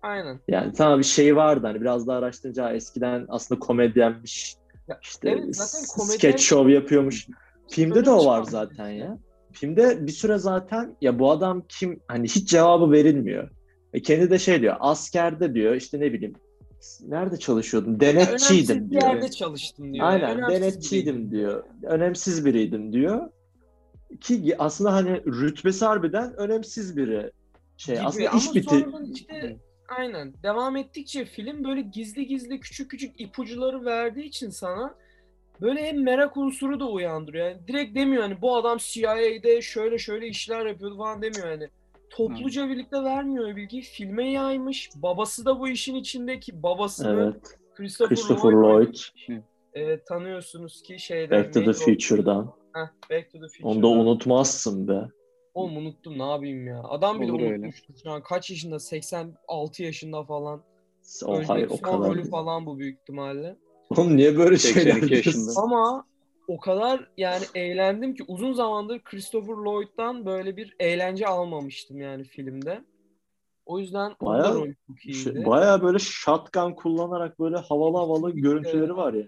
Aynen. 0.02 0.40
Yani 0.48 0.72
tamam 0.72 0.98
bir 0.98 1.04
şey 1.04 1.36
vardı 1.36 1.66
hani 1.66 1.80
biraz 1.80 2.06
daha 2.06 2.18
araştırınca 2.18 2.64
"Ha, 2.64 2.72
eskiden 2.72 3.26
aslında 3.28 3.58
komedyenmiş. 3.58 4.56
Ya, 4.88 4.98
İşte 5.02 5.30
evet, 5.30 5.56
zaten 5.56 5.84
komedyen- 5.86 6.16
sketch 6.18 6.42
show 6.42 6.72
yapıyormuş. 6.72 7.26
Filmde 7.70 8.04
de 8.04 8.10
o 8.10 8.26
var 8.26 8.44
çıkan 8.44 8.50
zaten 8.60 8.88
ya. 8.88 9.18
Filmde 9.52 10.06
bir 10.06 10.12
süre 10.12 10.38
zaten 10.38 10.96
ya 11.00 11.18
bu 11.18 11.30
adam 11.30 11.64
kim 11.68 12.00
hani 12.08 12.24
hiç 12.28 12.48
cevabı 12.50 12.90
verilmiyor. 12.92 13.50
E 13.92 14.02
kendi 14.02 14.30
de 14.30 14.38
şey 14.38 14.60
diyor 14.60 14.76
askerde 14.80 15.54
diyor 15.54 15.74
işte 15.74 16.00
ne 16.00 16.12
bileyim 16.12 16.34
nerede 17.08 17.36
çalışıyordum 17.36 18.00
denetçiydim 18.00 18.76
Önemsiz 18.76 18.90
bir 18.90 18.90
diyor. 18.90 19.02
yerde 19.14 19.30
çalıştım 19.30 19.94
diyor. 19.94 20.06
Aynen 20.06 20.38
Önemsiz 20.38 20.60
denetçiydim 20.62 21.14
biriydim. 21.16 21.30
diyor. 21.30 21.64
Önemsiz 21.82 22.44
biriydim 22.44 22.92
diyor. 22.92 23.30
Ki 24.20 24.54
aslında 24.58 24.92
hani 24.92 25.24
rütbesi 25.26 25.84
harbiden 25.84 26.34
önemsiz 26.36 26.96
biri. 26.96 27.30
Şey 27.76 27.94
Gibi. 27.96 28.06
aslında 28.06 28.30
Ama 28.30 28.38
iş 28.38 28.54
biti. 28.54 28.86
işte 29.14 29.56
aynen 29.98 30.34
devam 30.42 30.76
ettikçe 30.76 31.24
film 31.24 31.64
böyle 31.64 31.80
gizli 31.80 32.26
gizli 32.26 32.60
küçük 32.60 32.90
küçük 32.90 33.20
ipuçları 33.20 33.84
verdiği 33.84 34.24
için 34.24 34.50
sana 34.50 34.94
böyle 35.60 35.82
hem 35.86 36.02
merak 36.02 36.36
unsuru 36.36 36.80
da 36.80 36.88
uyandırıyor. 36.88 37.46
Yani 37.46 37.58
direkt 37.68 37.94
demiyor 37.94 38.22
hani 38.22 38.42
bu 38.42 38.56
adam 38.56 38.78
CIA'de 38.80 39.62
şöyle 39.62 39.98
şöyle 39.98 40.26
işler 40.28 40.66
yapıyordu 40.66 40.96
falan 40.96 41.22
demiyor 41.22 41.50
yani. 41.50 41.68
Topluca 42.10 42.68
birlikte 42.68 43.04
vermiyor 43.04 43.56
bilgiyi. 43.56 43.82
Filme 43.82 44.30
yaymış. 44.30 44.90
Babası 44.96 45.44
da 45.44 45.60
bu 45.60 45.68
işin 45.68 45.94
içindeki 45.94 46.62
babasını 46.62 47.22
Evet. 47.22 47.58
Christopher, 47.74 48.08
Christopher 48.16 48.50
Lloyd, 48.52 48.94
Lloyd. 49.28 49.42
e, 49.74 50.00
tanıyorsunuz 50.04 50.82
ki 50.82 50.98
şeyde 50.98 51.30
Back 51.30 51.52
to 51.54 51.64
the 51.64 51.72
Future'dan. 51.72 52.52
Heh, 52.74 53.10
Back 53.10 53.30
to 53.32 53.38
the 53.38 53.46
Future'da. 53.48 53.68
Onu 53.68 53.82
da 53.82 53.86
unutmazsın 53.88 54.88
be. 54.88 55.00
Oğlum 55.54 55.76
unuttum 55.76 56.18
ne 56.18 56.30
yapayım 56.30 56.66
ya. 56.66 56.82
Adam 56.84 57.20
bile 57.20 57.32
Olur 57.32 57.40
öyle. 57.42 57.52
unutmuştu 57.54 57.92
şu 58.02 58.10
an. 58.10 58.22
Kaç 58.22 58.50
yaşında? 58.50 58.78
86 58.78 59.82
yaşında 59.82 60.24
falan. 60.24 60.62
O 61.26 61.42
hayır 61.48 61.66
o 61.66 61.76
son 61.76 61.82
kadar. 61.82 61.98
rolü 62.10 62.18
değil. 62.18 62.30
falan 62.30 62.66
bu 62.66 62.78
büyük 62.78 63.00
ihtimalle. 63.00 63.56
Oğlum 63.90 64.16
niye 64.16 64.38
böyle 64.38 64.58
82 64.58 64.90
şeyler 65.00 65.16
yaşında. 65.16 65.50
Ama 65.56 66.06
o 66.48 66.60
kadar 66.60 67.08
yani 67.16 67.44
eğlendim 67.54 68.14
ki 68.14 68.24
uzun 68.28 68.52
zamandır 68.52 69.00
Christopher 69.02 69.54
Lloyd'dan 69.54 70.26
böyle 70.26 70.56
bir 70.56 70.76
eğlence 70.80 71.26
almamıştım 71.26 72.00
yani 72.00 72.24
filmde. 72.24 72.84
O 73.66 73.78
yüzden 73.78 74.12
Bayağı 74.20 74.54
çok 74.86 75.04
iyiydi. 75.04 75.18
Şey, 75.18 75.46
Baya 75.46 75.82
böyle 75.82 75.98
shotgun 75.98 76.72
kullanarak 76.72 77.40
böyle 77.40 77.56
havalı 77.56 77.96
havalı 77.96 78.26
Kesinlikle. 78.26 78.40
görüntüleri 78.48 78.96
var 78.96 79.12
ya. 79.14 79.24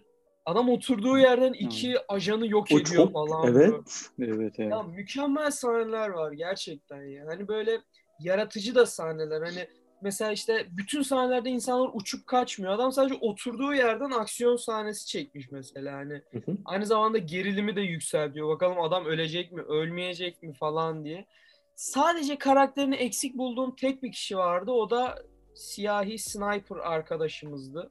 Adam 0.47 0.69
oturduğu 0.69 1.19
yerden 1.19 1.53
iki 1.53 1.97
ajanı 2.09 2.47
yok 2.47 2.67
O 2.73 2.79
ediyor 2.79 3.05
çok 3.05 3.13
falan. 3.13 3.55
böyle. 3.55 3.65
evet. 3.65 4.11
Evet 4.21 4.55
evet. 4.59 4.71
Ya 4.71 4.83
mükemmel 4.83 5.51
sahneler 5.51 6.09
var 6.09 6.33
gerçekten 6.33 7.03
ya. 7.03 7.27
Hani 7.27 7.49
böyle 7.49 7.81
yaratıcı 8.21 8.75
da 8.75 8.87
sahneler. 8.87 9.43
Hani 9.43 9.67
mesela 10.03 10.33
işte 10.33 10.67
bütün 10.71 11.03
sahnelerde 11.03 11.51
insanlar 11.51 11.91
uçup 11.95 12.27
kaçmıyor. 12.27 12.73
Adam 12.73 12.93
sadece 12.93 13.15
oturduğu 13.21 13.75
yerden 13.75 14.11
aksiyon 14.11 14.57
sahnesi 14.57 15.07
çekmiş 15.07 15.51
mesela. 15.51 15.97
Hani 15.97 16.13
Hı 16.15 16.39
hı. 16.39 16.57
aynı 16.65 16.87
zamanda 16.87 17.19
gerilimi 17.19 17.77
de 17.77 17.81
yükseltiyor. 17.81 18.49
Bakalım 18.49 18.81
adam 18.81 19.05
ölecek 19.07 19.53
mi, 19.53 19.63
ölmeyecek 19.63 20.43
mi 20.43 20.55
falan 20.55 21.05
diye. 21.05 21.27
Sadece 21.75 22.39
karakterini 22.39 22.95
eksik 22.95 23.39
bulduğum 23.39 23.77
tek 23.77 24.03
bir 24.03 24.13
kişi 24.13 24.37
vardı. 24.37 24.71
O 24.71 24.91
da 24.91 25.23
siyahi 25.55 26.19
sniper 26.19 26.77
arkadaşımızdı. 26.77 27.91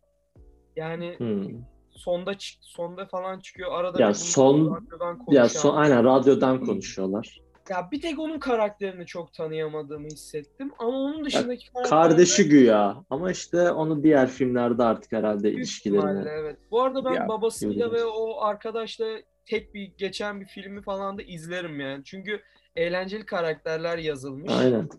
Yani 0.76 1.16
Hmm. 1.18 1.48
sonda 1.92 2.38
çık 2.38 2.60
sonda 2.64 3.06
falan 3.06 3.40
çıkıyor. 3.40 3.72
Arada 3.72 4.02
Ya 4.02 4.14
son- 4.14 4.82
Ya 5.28 5.50
son, 5.50 5.76
aynen 5.76 6.04
radyodan 6.04 6.66
konuşuyorlar. 6.66 7.42
Ya 7.70 7.92
bir 7.92 8.02
tek 8.02 8.20
onun 8.20 8.40
karakterini 8.40 9.06
çok 9.06 9.34
tanıyamadığımı 9.34 10.08
hissettim. 10.08 10.72
Ama 10.80 10.90
onun 10.98 11.26
dışındaki 11.26 11.68
karakterler- 11.72 11.90
Kardeşi 11.90 12.50
güya 12.50 13.04
ama 13.10 13.32
işte 13.32 13.72
onu 13.72 14.04
diğer 14.04 14.28
filmlerde 14.30 14.84
artık 14.84 15.12
herhalde 15.12 15.52
ilişkilerini. 15.52 16.30
evet. 16.30 16.58
Bu 16.72 16.82
arada 16.82 17.06
ben 17.06 17.14
Ya, 17.14 17.28
babasıyla 17.28 17.92
ve 17.92 18.06
o 18.06 18.42
arkadaşla 18.42 19.06
tek 19.46 19.74
bir 19.74 19.92
geçen 19.98 20.42
bir 20.42 20.46
filmi 20.46 20.82
falan 20.82 21.18
da 21.18 21.22
izlerim 21.22 21.80
yani. 21.80 22.04
Çünkü 22.04 22.42
eğlenceli 22.76 23.26
karakterler 23.26 23.98
yazılmış. 23.98 24.52
Aynen. 24.54 24.90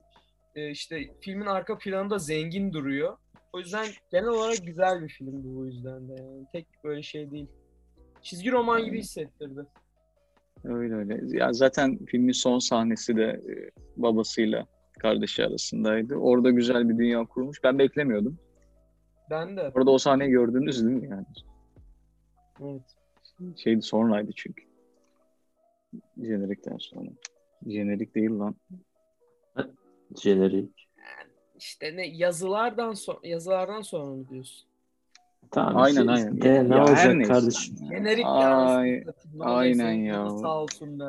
Ee, 0.54 0.70
işte 0.70 1.00
filmin 1.20 1.46
arka 1.46 1.78
planı 1.78 2.10
da 2.10 2.18
zengin 2.18 2.72
duruyor. 2.72 3.16
O 3.52 3.58
yüzden 3.58 3.86
genel 4.10 4.28
olarak 4.28 4.66
güzel 4.66 5.02
bir 5.02 5.08
filmdi 5.08 5.46
bu 5.56 5.66
yüzden 5.66 6.08
de 6.08 6.12
yani. 6.22 6.46
Tek 6.52 6.66
böyle 6.84 7.02
şey 7.02 7.30
değil. 7.30 7.46
Çizgi 8.22 8.52
roman 8.52 8.84
gibi 8.84 8.98
hissettirdi. 8.98 9.60
Öyle 10.64 10.94
öyle. 10.94 11.36
Ya 11.38 11.52
zaten 11.52 11.98
filmin 12.06 12.32
son 12.32 12.58
sahnesi 12.58 13.16
de 13.16 13.22
e, 13.24 13.70
babasıyla 13.96 14.66
kardeşi 14.98 15.44
arasındaydı. 15.44 16.14
Orada 16.14 16.50
güzel 16.50 16.88
bir 16.88 16.98
dünya 16.98 17.24
kurmuş. 17.24 17.64
Ben 17.64 17.78
beklemiyordum. 17.78 18.38
Ben 19.30 19.56
de. 19.56 19.70
Orada 19.74 19.90
o 19.90 19.98
sahneyi 19.98 20.30
gördünüz 20.30 20.84
değil 20.84 20.96
mi 20.96 21.08
yani? 21.08 21.26
Evet. 22.62 22.82
Şeydi 23.56 23.82
sonraydı 23.82 24.30
çünkü. 24.36 24.64
Jenerikten 26.22 26.76
sonra. 26.78 27.10
Jenerik 27.66 28.14
değil 28.14 28.30
lan. 28.30 28.54
Jenerik. 30.22 30.88
İşte 31.58 31.96
ne 31.96 32.06
yazılardan 32.06 32.92
sonra 32.94 33.18
yazılardan 33.22 33.80
sonra 33.80 34.14
mı 34.14 34.28
diyorsun? 34.28 34.68
Tamam. 35.50 35.76
Aynen, 35.76 36.00
işte- 36.00 36.10
aynen. 36.12 36.40
E, 36.40 36.70
ne 36.70 36.76
Ya 36.76 36.84
olacak 36.84 37.26
kardeşim? 37.26 37.76
Jenerik 37.98 38.24
de 38.24 38.28
Ay, 38.28 39.04
aynen 39.40 39.92
ya. 39.92 40.30
Sağ 40.30 40.62
olsun 40.62 41.00
be. 41.00 41.04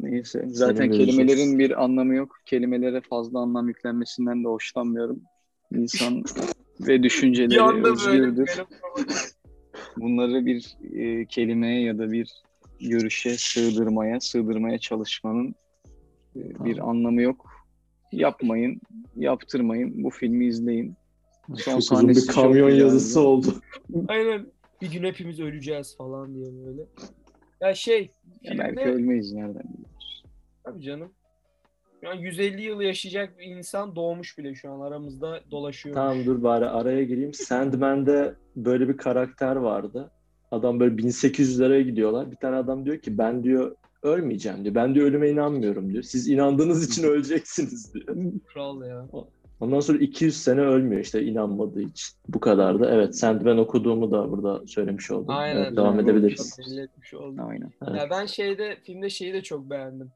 Neyse. 0.00 0.44
Zaten 0.46 0.86
göreceğiz. 0.86 1.16
kelimelerin 1.16 1.58
bir 1.58 1.84
anlamı 1.84 2.14
yok. 2.14 2.36
Kelimelere 2.44 3.00
fazla 3.00 3.40
anlam 3.40 3.68
yüklenmesinden 3.68 4.44
de 4.44 4.48
hoşlanmıyorum. 4.48 5.20
İnsan 5.74 6.24
ve 6.80 6.88
Bir 6.88 7.02
düşünceleri 7.02 7.86
özgürdür. 7.86 8.50
Bunları 9.96 10.46
bir 10.46 10.76
e, 10.94 11.26
kelimeye 11.26 11.82
ya 11.82 11.98
da 11.98 12.12
bir 12.12 12.42
görüşe 12.80 13.38
sığdırmaya, 13.38 14.20
sığdırmaya 14.20 14.78
çalışmanın 14.78 15.54
e, 16.36 16.64
bir 16.64 16.76
Tamam. 16.76 16.96
anlamı 16.96 17.22
yok. 17.22 17.46
Yapmayın, 18.12 18.80
yaptırmayın. 19.16 20.04
Bu 20.04 20.10
filmi 20.10 20.46
izleyin. 20.46 20.94
Son 21.48 21.56
Çok 21.56 21.78
uzun 21.78 22.08
bir 22.08 22.26
kamyon 22.26 22.70
yazısı 22.70 23.20
oldu. 23.20 23.54
Aynen. 24.08 24.46
Bir 24.82 24.90
gün 24.92 25.04
hepimiz 25.04 25.40
öleceğiz 25.40 25.96
falan 25.96 26.34
diye 26.34 26.46
böyle. 26.66 26.82
Ya 27.60 27.74
şey, 27.74 28.00
Ya 28.42 28.50
filmde 28.52 28.58
belki 28.76 28.90
ölmeyiz 28.90 29.32
nereden 29.32 29.62
biliyoruz. 29.74 30.24
tabii 30.64 30.82
canım. 30.82 31.12
Yani 32.02 32.22
150 32.22 32.62
yıl 32.62 32.80
yaşayacak 32.80 33.38
bir 33.38 33.44
insan 33.44 33.96
doğmuş 33.96 34.38
bile 34.38 34.54
şu 34.54 34.70
an 34.70 34.80
aramızda 34.80 35.40
dolaşıyor. 35.50 35.94
Tamam 35.94 36.24
dur 36.26 36.42
bari 36.42 36.66
araya 36.66 37.04
gireyim. 37.04 37.34
Sandman'de 37.34 38.34
böyle 38.56 38.88
bir 38.88 38.96
karakter 38.96 39.56
vardı. 39.56 40.10
Adam 40.50 40.80
böyle 40.80 40.94
1800'lere 40.94 41.80
gidiyorlar. 41.80 42.30
Bir 42.30 42.36
tane 42.36 42.56
adam 42.56 42.84
diyor 42.84 42.98
ki 42.98 43.18
ben 43.18 43.44
diyor 43.44 43.76
ölmeyeceğim 44.02 44.64
diyor. 44.64 44.74
Ben 44.74 44.94
diyor 44.94 45.06
ölüme 45.06 45.30
inanmıyorum 45.30 45.92
diyor. 45.92 46.02
Siz 46.02 46.28
inandığınız 46.28 46.90
için 46.90 47.02
öleceksiniz 47.08 47.94
diyor. 47.94 48.16
Kral 48.46 48.82
ya. 48.88 49.08
Ondan 49.60 49.80
sonra 49.80 49.98
200 49.98 50.36
sene 50.36 50.60
ölmüyor 50.60 51.02
işte 51.02 51.22
inanmadığı 51.22 51.82
için. 51.82 52.16
Bu 52.28 52.40
kadar 52.40 52.80
da. 52.80 52.90
Evet 52.90 53.16
Sandman 53.16 53.58
okuduğumu 53.58 54.10
da 54.10 54.30
burada 54.30 54.66
söylemiş 54.66 55.10
oldum. 55.10 55.34
Aynen. 55.36 55.62
Evet, 55.62 55.76
devam 55.76 56.00
edebiliriz. 56.00 56.58
Oldum. 57.14 57.48
Aynen. 57.48 57.72
Evet. 57.88 58.00
Ya 58.00 58.10
ben 58.10 58.26
şeyde 58.26 58.76
filmde 58.84 59.10
şeyi 59.10 59.32
de 59.32 59.42
çok 59.42 59.70
beğendim. 59.70 60.12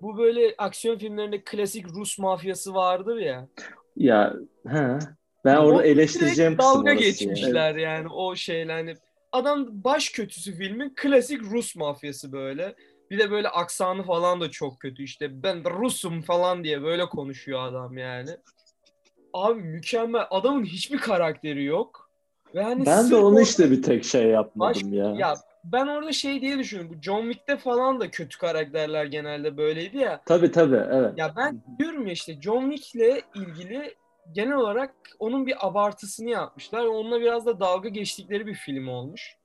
bu 0.00 0.18
böyle 0.18 0.54
aksiyon 0.58 0.98
filmlerinde 0.98 1.42
klasik 1.44 1.88
Rus 1.88 2.18
mafyası 2.18 2.74
vardır 2.74 3.16
ya. 3.16 3.48
Ya 3.96 4.34
he. 4.68 4.98
Ben 5.44 5.56
orada 5.56 5.84
eleştireceğim 5.84 6.56
kısım 6.56 6.74
dalga 6.74 6.94
geçmişler 6.94 7.74
yani 7.74 8.08
o 8.08 8.36
şeyle 8.36 8.72
hani 8.72 8.94
adam 9.32 9.66
baş 9.84 10.08
kötüsü 10.08 10.56
filmin 10.56 10.92
klasik 10.96 11.42
Rus 11.42 11.76
mafyası 11.76 12.32
böyle. 12.32 12.74
Bir 13.10 13.18
de 13.18 13.30
böyle 13.30 13.48
aksanı 13.48 14.02
falan 14.02 14.40
da 14.40 14.50
çok 14.50 14.80
kötü 14.80 15.02
işte 15.02 15.42
ben 15.42 15.64
Rusum 15.80 16.22
falan 16.22 16.64
diye 16.64 16.82
böyle 16.82 17.06
konuşuyor 17.06 17.68
adam 17.68 17.98
yani. 17.98 18.30
Abi 19.32 19.60
mükemmel. 19.62 20.26
Adamın 20.30 20.64
hiçbir 20.64 20.98
karakteri 20.98 21.64
yok. 21.64 22.10
Ve 22.54 22.62
hani 22.62 22.86
Ben 22.86 23.10
de 23.10 23.16
onu 23.16 23.40
işte 23.40 23.70
bir 23.70 23.82
tek 23.82 24.04
şey 24.04 24.24
Baş- 24.24 24.32
yapmadım 24.32 24.92
ya. 24.92 25.14
ya 25.18 25.34
ben 25.64 25.86
orada 25.86 26.12
şey 26.12 26.40
diye 26.40 26.58
düşünüyorum. 26.58 26.96
Bu 26.96 27.02
John 27.02 27.22
Wick'te 27.22 27.56
falan 27.56 28.00
da 28.00 28.10
kötü 28.10 28.38
karakterler 28.38 29.04
genelde 29.04 29.56
böyleydi 29.56 29.96
ya. 29.98 30.20
Tabii 30.26 30.50
tabii 30.50 30.80
evet. 30.92 31.12
Ya 31.16 31.32
ben 31.36 31.62
diyorum 31.78 32.06
ya 32.06 32.12
işte 32.12 32.40
John 32.40 32.70
Wick'le 32.70 33.24
ilgili 33.34 33.94
genel 34.32 34.56
olarak 34.56 34.94
onun 35.18 35.46
bir 35.46 35.66
abartısını 35.66 36.30
yapmışlar. 36.30 36.84
Onunla 36.84 37.20
biraz 37.20 37.46
da 37.46 37.60
dalga 37.60 37.88
geçtikleri 37.88 38.46
bir 38.46 38.54
film 38.54 38.88
olmuş. 38.88 39.36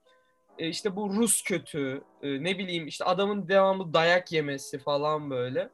E 0.60 0.68
işte 0.68 0.96
bu 0.96 1.10
Rus 1.14 1.44
kötü, 1.44 2.02
e, 2.22 2.44
ne 2.44 2.58
bileyim 2.58 2.88
işte 2.88 3.06
adamın 3.06 3.48
devamlı 3.48 3.94
dayak 3.94 4.32
yemesi 4.32 4.80
falan 4.80 5.30
böyle. 5.30 5.70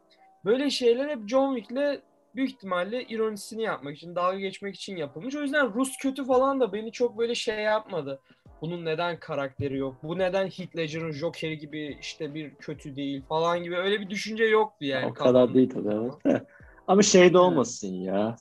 Böyle 0.46 0.70
şeyler 0.70 1.10
hep 1.10 1.20
John 1.28 1.56
Wick'le 1.56 2.01
büyük 2.36 2.50
ihtimalle 2.50 3.03
ironisini 3.03 3.62
yapmak 3.63 3.98
için, 3.98 4.15
dalga 4.15 4.39
geçmek 4.39 4.75
için 4.75 4.95
yapılmış. 4.95 5.36
O 5.36 5.41
yüzden 5.41 5.74
Rus 5.74 5.98
kötü 5.98 6.25
falan 6.25 6.59
da 6.59 6.74
beni 6.74 6.91
çok 6.91 7.17
böyle 7.17 7.36
şey 7.36 7.59
yapmadı. 7.59 8.19
Bunun 8.62 8.86
neden 8.86 9.19
karakteri 9.19 9.77
yok? 9.77 9.95
Bu 10.03 10.17
neden 10.17 10.48
Heath 10.48 10.77
Ledger'ın 10.77 11.12
Joker'i 11.12 11.57
gibi 11.57 11.98
işte 12.01 12.33
bir 12.33 12.55
kötü 12.55 12.95
değil 12.95 13.24
falan 13.29 13.63
gibi 13.63 13.77
öyle 13.77 14.01
bir 14.01 14.09
düşünce 14.09 14.43
yoktu 14.43 14.86
yani. 14.86 15.05
o 15.05 15.13
kadar 15.13 15.53
değil 15.53 15.69
tabii 15.69 15.93
evet. 15.93 16.25
de. 16.25 16.45
Ama 16.88 17.01
şey 17.01 17.33
de 17.33 17.38
olmasın 17.38 17.93
ya. 17.93 18.36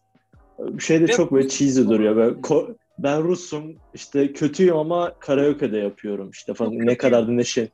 Bir 0.58 0.82
şey 0.82 1.00
de 1.00 1.06
çok 1.06 1.32
böyle 1.32 1.48
cheesy 1.48 1.82
duruyor. 1.82 2.16
Böyle 2.16 2.40
ko- 2.40 2.76
ben 2.98 3.22
Rus'um 3.22 3.76
işte 3.94 4.32
kötüyüm 4.32 4.76
ama 4.76 5.12
karaoke'de 5.18 5.78
yapıyorum 5.78 6.30
işte 6.30 6.54
falan. 6.54 6.72
Ne 6.78 6.96
kadar 6.96 7.28
da 7.28 7.32
neşe. 7.32 7.68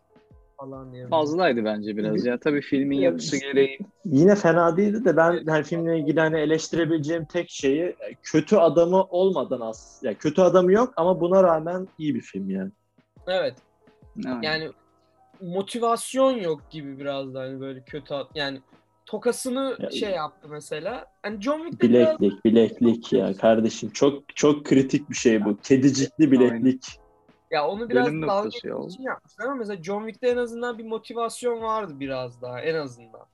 Falan 0.56 0.92
diye. 0.92 1.08
Fazlaydı 1.08 1.64
bence 1.64 1.96
biraz 1.96 2.26
ya. 2.26 2.38
Tabii 2.38 2.60
filmin 2.60 2.98
yapısı 2.98 3.40
gereği. 3.40 3.78
Yine 4.04 4.34
fena 4.34 4.76
değildi 4.76 5.04
de 5.04 5.16
ben 5.16 5.46
hani 5.46 5.64
filmle 5.64 5.98
ilgili 5.98 6.20
hani 6.20 6.38
eleştirebileceğim 6.38 7.24
tek 7.24 7.50
şeyi 7.50 7.82
e, 7.82 8.14
kötü 8.22 8.56
adamı 8.56 9.02
olmadan 9.04 9.60
az. 9.60 10.00
Ya 10.04 10.14
kötü 10.14 10.42
adamı 10.42 10.72
yok 10.72 10.92
ama 10.96 11.20
buna 11.20 11.42
rağmen 11.42 11.88
iyi 11.98 12.14
bir 12.14 12.20
film 12.20 12.50
yani. 12.50 12.70
Evet. 13.26 13.54
Yani, 14.16 14.46
Yani 14.46 14.70
motivasyon 15.40 16.32
yok 16.32 16.70
gibi 16.70 16.98
biraz 16.98 17.34
da 17.34 17.40
hani 17.40 17.60
böyle 17.60 17.80
kötü 17.80 18.14
ad- 18.14 18.30
yani 18.34 18.60
tokasını 19.06 19.76
Ya- 19.80 19.90
şey 19.90 20.10
yaptı 20.10 20.48
mesela. 20.50 21.06
Hani 21.22 21.40
John 21.40 21.58
Wick'te 21.58 21.88
biraz 21.88 22.20
Bileklik, 22.20 22.44
bileklik 22.44 23.12
ya 23.12 23.36
kardeşim. 23.36 23.90
Çok 23.90 24.36
çok 24.36 24.64
kritik 24.64 25.10
bir 25.10 25.14
şey 25.14 25.44
bu. 25.44 25.56
Kedicikli 25.60 26.30
bileklik. 26.32 26.84
Ya 27.54 27.68
onu 27.68 27.88
biraz 27.88 28.06
Dönüm 28.06 28.22
dalga 28.22 28.44
noktası 28.44 28.68
ya 28.68 28.74
o. 28.76 28.78
geçmek 28.78 28.94
için 28.94 29.02
yapmışlar 29.02 29.44
ama 29.44 29.54
mesela 29.54 29.82
John 29.82 30.06
Wick'te 30.06 30.28
en 30.28 30.36
azından 30.36 30.78
bir 30.78 30.84
motivasyon 30.84 31.62
vardı 31.62 31.92
biraz 32.00 32.42
daha 32.42 32.60
en 32.60 32.74
azından. 32.74 33.26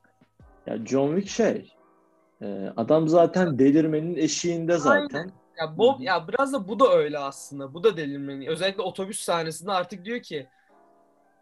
Ya 0.66 0.86
John 0.86 1.16
Wick 1.16 1.28
şey. 1.28 1.72
e, 2.42 2.72
adam 2.76 3.08
zaten 3.08 3.58
delirmenin 3.58 4.16
eşiğinde 4.16 4.76
zaten. 4.76 5.30
Ya 5.58 5.78
Bob 5.78 6.00
ya 6.00 6.28
biraz 6.28 6.52
da 6.52 6.68
bu 6.68 6.80
da 6.80 6.92
öyle 6.92 7.18
aslında. 7.18 7.74
Bu 7.74 7.84
da 7.84 7.96
delirmeni. 7.96 8.48
Özellikle 8.48 8.82
otobüs 8.82 9.20
sahnesinde 9.20 9.72
artık 9.72 10.04
diyor 10.04 10.20
ki 10.20 10.46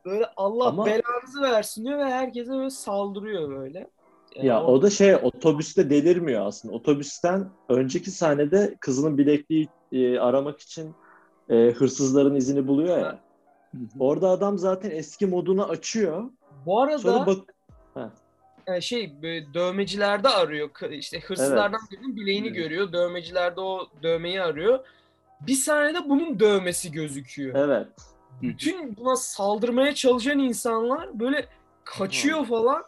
böyle 0.04 0.26
Allah 0.36 0.66
Ama- 0.66 0.86
belanızı 0.86 1.42
versin 1.42 1.84
diyor 1.84 1.98
ve 1.98 2.04
herkese 2.04 2.50
böyle 2.50 2.70
saldırıyor 2.70 3.48
böyle. 3.48 3.88
Yani 4.34 4.46
Ya 4.46 4.64
o 4.64 4.82
da 4.82 4.90
şey 4.90 5.14
otobüste 5.16 5.90
delirmiyor 5.90 6.46
aslında. 6.46 6.74
Otobüsten 6.74 7.48
önceki 7.68 8.10
sahnede 8.10 8.76
kızının 8.80 9.18
bilekliği 9.18 9.68
e, 9.92 10.18
aramak 10.18 10.60
için 10.60 10.94
e, 11.50 11.70
hırsızların 11.70 12.34
izini 12.34 12.66
buluyor 12.66 12.98
ya. 12.98 13.18
Orada 13.98 14.28
adam 14.28 14.58
zaten 14.58 14.90
eski 14.90 15.26
modunu 15.26 15.64
açıyor. 15.64 16.24
bu 16.66 16.82
arada 16.82 16.98
Sonra 16.98 17.26
bak 17.26 17.38
e, 18.66 18.80
şey 18.80 19.22
böyle 19.22 19.54
dövmecilerde 19.54 20.28
arıyor. 20.28 20.70
İşte 20.90 21.20
hırsızlardan 21.20 21.80
birinin 21.92 22.16
bileğini 22.16 22.46
Evet. 22.46 22.56
görüyor. 22.56 22.92
Dövmecilerde 22.92 23.60
o 23.60 23.86
dövmeyi 24.02 24.42
arıyor. 24.42 24.78
Bir 25.40 25.54
sahnede 25.54 26.08
bunun 26.08 26.40
dövmesi 26.40 26.92
gözüküyor. 26.92 27.54
evet. 27.54 27.86
Bütün 28.42 28.96
buna 28.96 29.16
saldırmaya 29.16 29.94
çalışan 29.94 30.38
insanlar 30.38 31.20
böyle 31.20 31.46
kaçıyor 31.84 32.46
falan. 32.46 32.82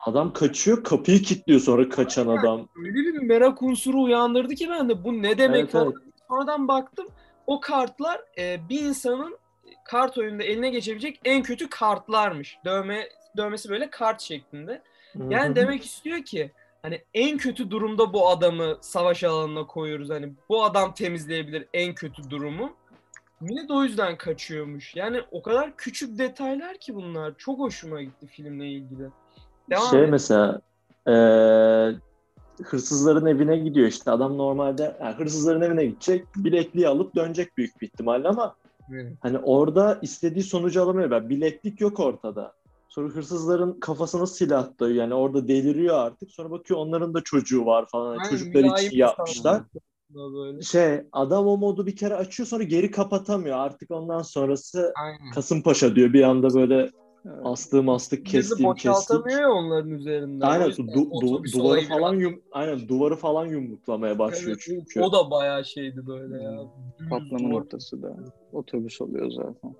Adam 0.00 0.32
kaçıyor, 0.32 0.84
kapıyı 0.84 1.22
kilitliyor 1.22 1.60
sonra 1.60 1.88
kaçan 1.88 2.26
adam. 2.26 2.68
Öyle 2.84 2.94
bir 2.94 3.18
merak 3.18 3.62
unsuru 3.62 4.02
uyandırdı 4.02 4.54
ki 4.54 4.68
ben 4.70 4.88
de 4.88 5.04
bu 5.04 5.22
ne 5.22 5.38
demek 5.38 5.60
Evet, 5.60 5.70
falan. 5.70 5.86
evet. 5.86 6.14
Sonradan 6.28 6.68
baktım 6.68 7.06
o 7.46 7.60
kartlar 7.60 8.20
e, 8.38 8.68
bir 8.68 8.80
insanın 8.80 9.38
kart 9.84 10.18
oyununda 10.18 10.42
eline 10.42 10.70
geçebilecek 10.70 11.20
en 11.24 11.42
kötü 11.42 11.70
kartlarmış. 11.70 12.58
Dövme 12.64 13.08
dövmesi 13.36 13.68
böyle 13.68 13.90
kart 13.90 14.20
şeklinde. 14.20 14.82
Yani 15.28 15.56
demek 15.56 15.84
istiyor 15.84 16.22
ki 16.22 16.52
hani 16.82 17.04
en 17.14 17.38
kötü 17.38 17.70
durumda 17.70 18.12
bu 18.12 18.28
adamı 18.28 18.78
savaş 18.80 19.24
alanına 19.24 19.66
koyuyoruz. 19.66 20.10
Hani 20.10 20.32
bu 20.48 20.64
adam 20.64 20.94
temizleyebilir 20.94 21.68
en 21.72 21.94
kötü 21.94 22.30
durumu. 22.30 22.76
Millet 23.40 23.70
o 23.70 23.84
yüzden 23.84 24.16
kaçıyormuş. 24.16 24.96
Yani 24.96 25.20
o 25.30 25.42
kadar 25.42 25.76
küçük 25.76 26.18
detaylar 26.18 26.78
ki 26.78 26.94
bunlar. 26.94 27.34
Çok 27.38 27.58
hoşuma 27.58 28.02
gitti 28.02 28.26
filmle 28.26 28.68
ilgili. 28.68 29.08
Devam 29.70 29.90
şey 29.90 30.04
et. 30.04 30.10
mesela 30.10 30.60
e, 31.08 31.14
hırsızların 32.64 33.26
evine 33.26 33.56
gidiyor 33.56 33.88
işte. 33.88 34.10
Adam 34.10 34.38
normalde 34.38 34.96
yani 35.02 35.14
hırsızların 35.14 35.60
evine 35.60 35.86
gidecek, 35.86 36.24
bilekliği 36.36 36.88
alıp 36.88 37.14
dönecek 37.14 37.56
büyük 37.56 37.80
bir 37.80 37.86
ihtimalle 37.86 38.28
ama 38.28 38.56
Evet. 38.92 39.12
Hani 39.20 39.38
orada 39.38 39.98
istediği 40.02 40.42
sonucu 40.42 40.82
alamıyor. 40.82 41.10
Ben 41.10 41.28
bileklik 41.28 41.80
yok 41.80 42.00
ortada. 42.00 42.52
Sonra 42.88 43.08
hırsızların 43.08 43.80
kafasına 43.80 44.26
silah 44.26 44.68
dayıyor. 44.80 45.02
Yani 45.02 45.14
orada 45.14 45.48
deliriyor 45.48 45.96
artık. 45.96 46.30
Sonra 46.30 46.50
bakıyor 46.50 46.80
onların 46.80 47.14
da 47.14 47.20
çocuğu 47.20 47.66
var 47.66 47.86
falan. 47.88 48.18
Aynen, 48.18 48.30
Çocuklar 48.30 48.78
için 48.78 48.96
yapmışlar. 48.96 49.62
Böyle. 50.10 50.62
Şey 50.62 51.00
adam 51.12 51.46
o 51.46 51.56
modu 51.56 51.86
bir 51.86 51.96
kere 51.96 52.14
açıyor 52.14 52.46
sonra 52.46 52.62
geri 52.62 52.90
kapatamıyor. 52.90 53.58
Artık 53.58 53.90
ondan 53.90 54.22
sonrası 54.22 54.92
Aynen. 55.04 55.30
Kasımpaşa 55.34 55.96
diyor. 55.96 56.12
Bir 56.12 56.22
anda 56.22 56.54
böyle 56.54 56.90
Evet. 57.26 57.40
astığım 57.44 57.88
astık 57.88 58.26
kestiğim 58.26 58.74
kestik. 58.74 58.94
boşaltamıyor 58.94 59.40
ya 59.40 59.50
onların 59.50 59.90
üzerinden. 59.90 60.46
Aynen 60.46 60.68
du- 60.68 61.10
du- 61.10 61.52
duvarı 61.52 61.80
falan 61.80 62.14
yum 62.14 62.42
aynen 62.52 62.88
duvarı 62.88 63.16
falan 63.16 63.46
yumruklamaya 63.46 64.18
başlıyor 64.18 64.46
Evet, 64.46 64.60
çünkü. 64.60 65.00
O 65.00 65.12
da 65.12 65.30
bayağı 65.30 65.64
şeydi 65.64 66.06
böyle 66.06 66.42
ya. 66.42 66.60
Düz 66.98 67.08
Patlama 67.08 67.48
noktası 67.48 68.02
da 68.02 68.16
otobüs 68.52 69.00
oluyor 69.00 69.30
zaten. 69.30 69.76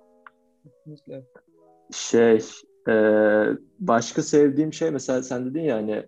Kesinlikle. 0.63 1.23
Şey, 1.93 2.41
e, 2.89 2.93
başka 3.79 4.23
sevdiğim 4.23 4.73
şey 4.73 4.91
mesela 4.91 5.23
sen 5.23 5.45
dedin 5.45 5.63
ya 5.63 5.75
hani 5.75 6.05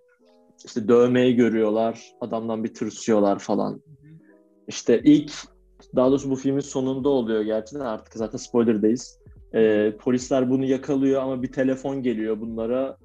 işte 0.64 0.88
dövmeyi 0.88 1.36
görüyorlar, 1.36 2.12
adamdan 2.20 2.64
bir 2.64 2.74
tırsıyorlar 2.74 3.38
falan. 3.38 3.82
İşte 4.68 5.02
ilk, 5.04 5.32
daha 5.96 6.10
doğrusu 6.10 6.30
bu 6.30 6.36
filmin 6.36 6.60
sonunda 6.60 7.08
oluyor 7.08 7.42
gerçekten 7.42 7.86
artık 7.86 8.14
zaten 8.14 8.38
spoiler'dayız. 8.38 9.19
E, 9.54 9.92
polisler 9.96 10.50
bunu 10.50 10.64
yakalıyor 10.64 11.22
ama 11.22 11.42
bir 11.42 11.52
telefon 11.52 12.02
geliyor 12.02 12.40
bunlara. 12.40 12.96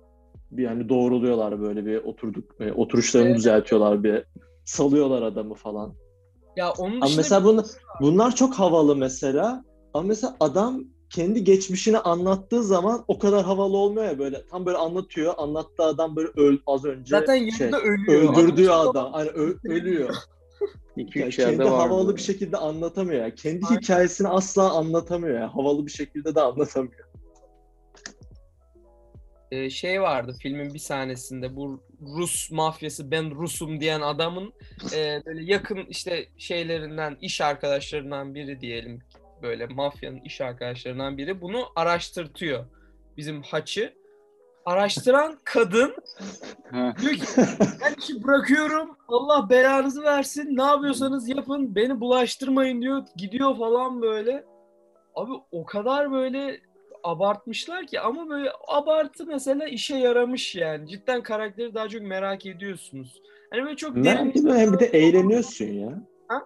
Bir 0.51 0.65
hani 0.65 0.89
doğruluyorlar 0.89 1.61
böyle 1.61 1.85
bir 1.85 1.97
oturduk, 1.97 2.55
e, 2.59 2.71
oturuşlarını 2.71 3.27
Evet. 3.27 3.37
düzeltiyorlar 3.37 4.03
bir 4.03 4.23
salıyorlar 4.65 5.21
adamı 5.21 5.53
falan. 5.53 5.93
Ya 6.55 6.71
onun 6.71 7.01
Ama 7.01 7.11
mesela 7.17 7.43
bunu, 7.43 7.65
bunlar 8.01 8.35
çok 8.35 8.53
havalı 8.53 8.95
mesela. 8.95 9.63
Ama 9.93 10.07
mesela 10.07 10.35
adam 10.39 10.83
kendi 11.09 11.43
geçmişini 11.43 11.97
anlattığı 11.99 12.63
zaman 12.63 13.03
o 13.07 13.19
kadar 13.19 13.43
havalı 13.45 13.77
olmuyor 13.77 14.05
ya 14.05 14.19
böyle. 14.19 14.45
Tam 14.51 14.65
böyle 14.65 14.77
anlatıyor. 14.77 15.33
Anlattığı 15.37 15.83
adam 15.83 16.15
böyle 16.15 16.29
öl, 16.37 16.57
az 16.67 16.85
önce 16.85 17.09
zaten 17.09 17.49
şey, 17.49 17.67
yanında 17.67 17.81
ölüyor. 17.81 18.33
öldürdüğü 18.33 18.69
Adam- 18.69 18.89
adam. 18.89 19.13
Hani 19.13 19.29
ö- 19.29 19.57
ölüyor. 19.69 20.15
2-3 20.97 21.19
Yani 21.19 21.33
yerde 21.37 21.57
kendi 21.57 21.71
var. 21.71 21.79
havalı 21.79 22.07
böyle. 22.07 22.17
bir 22.17 22.21
şekilde 22.21 22.57
anlatamıyor. 22.57 23.21
Yani. 23.21 23.35
Kendi 23.35 23.65
Aynen. 23.65 23.81
hikayesini 23.81 24.27
asla 24.27 24.71
anlatamıyor. 24.73 25.39
Yani. 25.39 25.51
Havalı 25.51 25.85
bir 25.85 25.91
şekilde 25.91 26.35
de 26.35 26.41
anlatamıyor. 26.41 27.05
Ee, 29.51 29.69
şey 29.69 30.01
vardı 30.01 30.35
filmin 30.41 30.73
bir 30.73 30.79
sahnesinde 30.79 31.55
bu 31.55 31.83
Rus 32.01 32.51
mafyası 32.51 33.11
ben 33.11 33.31
Rusum 33.35 33.79
diyen 33.79 34.01
adamın 34.01 34.53
e, 34.95 35.21
böyle 35.25 35.43
yakın 35.51 35.85
işte 35.89 36.25
şeylerinden 36.37 37.17
iş 37.21 37.41
arkadaşlarından 37.41 38.35
biri 38.35 38.61
diyelim 38.61 38.99
böyle 39.41 39.65
mafyanın 39.65 40.21
iş 40.21 40.41
arkadaşlarından 40.41 41.17
biri 41.17 41.41
bunu 41.41 41.63
araştırtıyor 41.75 42.65
bizim 43.17 43.41
haçı. 43.41 43.93
Araştıran 44.65 45.37
kadın 45.43 45.95
diyor 46.73 47.13
ki 47.13 47.25
ben 47.81 47.93
işi 47.99 48.23
bırakıyorum 48.23 48.97
Allah 49.07 49.49
belanızı 49.49 50.03
versin 50.03 50.57
ne 50.57 50.63
yapıyorsanız 50.63 51.29
yapın 51.29 51.75
beni 51.75 51.99
bulaştırmayın 51.99 52.81
diyor 52.81 53.03
gidiyor 53.15 53.57
falan 53.57 54.01
böyle. 54.01 54.45
Abi 55.15 55.31
o 55.51 55.65
kadar 55.65 56.11
böyle 56.11 56.59
abartmışlar 57.03 57.87
ki 57.87 57.99
ama 57.99 58.29
böyle 58.29 58.49
abartı 58.67 59.25
mesela 59.25 59.67
işe 59.67 59.97
yaramış 59.97 60.55
yani. 60.55 60.87
Cidden 60.89 61.23
karakteri 61.23 61.73
daha 61.73 61.89
çok 61.89 62.01
merak 62.01 62.45
ediyorsunuz. 62.45 63.21
Hani 63.51 63.63
böyle 63.63 63.75
çok 63.75 63.95
derin 63.95 64.33
hem 64.57 64.73
bir 64.73 64.79
de 64.79 64.85
eğleniyorsun 64.85 65.65
ya. 65.65 66.03
Ha? 66.27 66.45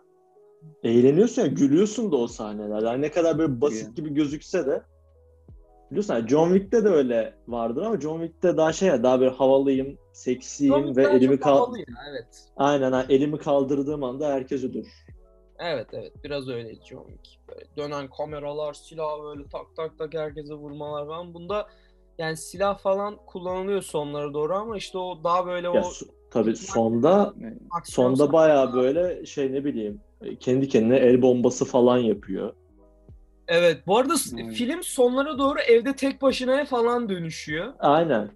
Eğleniyorsun 0.83 1.41
ya, 1.41 1.47
gülüyorsun 1.47 2.11
da 2.11 2.15
o 2.15 2.27
sahnelerde. 2.27 2.85
Yani 2.85 3.01
ne 3.01 3.11
kadar 3.11 3.37
böyle 3.37 3.61
basit 3.61 3.95
gibi 3.95 4.13
gözükse 4.13 4.65
de 4.65 4.83
biliyorsun 5.91 6.13
yani 6.13 6.27
John 6.29 6.53
Wick'te 6.53 6.85
de 6.85 6.89
öyle 6.89 7.33
vardır 7.47 7.81
ama 7.81 7.99
John 7.99 8.19
Wick'te 8.19 8.57
daha 8.57 8.73
şey 8.73 8.89
ya 8.89 9.03
daha 9.03 9.19
böyle 9.19 9.31
havalıyım, 9.31 9.97
seksiyim 10.13 10.95
ve 10.95 11.07
elimi 11.07 11.39
kal 11.39 11.75
ya, 11.75 11.85
evet. 12.09 12.45
Aynen 12.57 12.91
ha, 12.91 13.05
elimi 13.09 13.37
kaldırdığım 13.37 14.03
anda 14.03 14.27
herkes 14.27 14.63
ölür. 14.63 14.87
Evet 15.59 15.87
evet 15.93 16.11
biraz 16.23 16.49
öyle 16.49 16.75
John 16.75 17.05
Wick. 17.07 17.39
Böyle 17.49 17.65
dönen 17.77 18.07
kameralar, 18.07 18.73
silah 18.73 19.23
böyle 19.23 19.43
tak 19.43 19.75
tak 19.75 19.97
tak 19.97 20.13
herkese 20.13 20.53
vurmalar 20.53 21.07
falan. 21.07 21.33
Bunda 21.33 21.67
yani 22.17 22.37
silah 22.37 22.77
falan 22.77 23.17
kullanılıyor 23.25 23.81
sonlara 23.81 24.33
doğru 24.33 24.55
ama 24.55 24.77
işte 24.77 24.97
o 24.97 25.23
daha 25.23 25.45
böyle 25.45 25.67
Ya 25.67 25.81
o 25.81 25.85
so- 25.85 26.09
tabii 26.31 26.55
sonda 26.55 27.33
sonda 27.83 28.33
bayağı 28.33 28.73
böyle 28.73 29.25
şey 29.25 29.53
ne 29.53 29.65
bileyim 29.65 30.01
kendi 30.39 30.67
kendine 30.67 30.97
el 30.97 31.21
bombası 31.21 31.65
falan 31.65 31.97
yapıyor. 31.97 32.53
Evet 33.51 33.87
bu 33.87 33.97
arada 33.97 34.13
Hmm. 34.13 34.49
film 34.49 34.83
sonlara 34.83 35.37
doğru 35.39 35.59
evde 35.59 35.95
tek 35.95 36.21
başına 36.21 36.65
falan 36.65 37.09
dönüşüyor. 37.09 37.73
Aynen. 37.79 38.29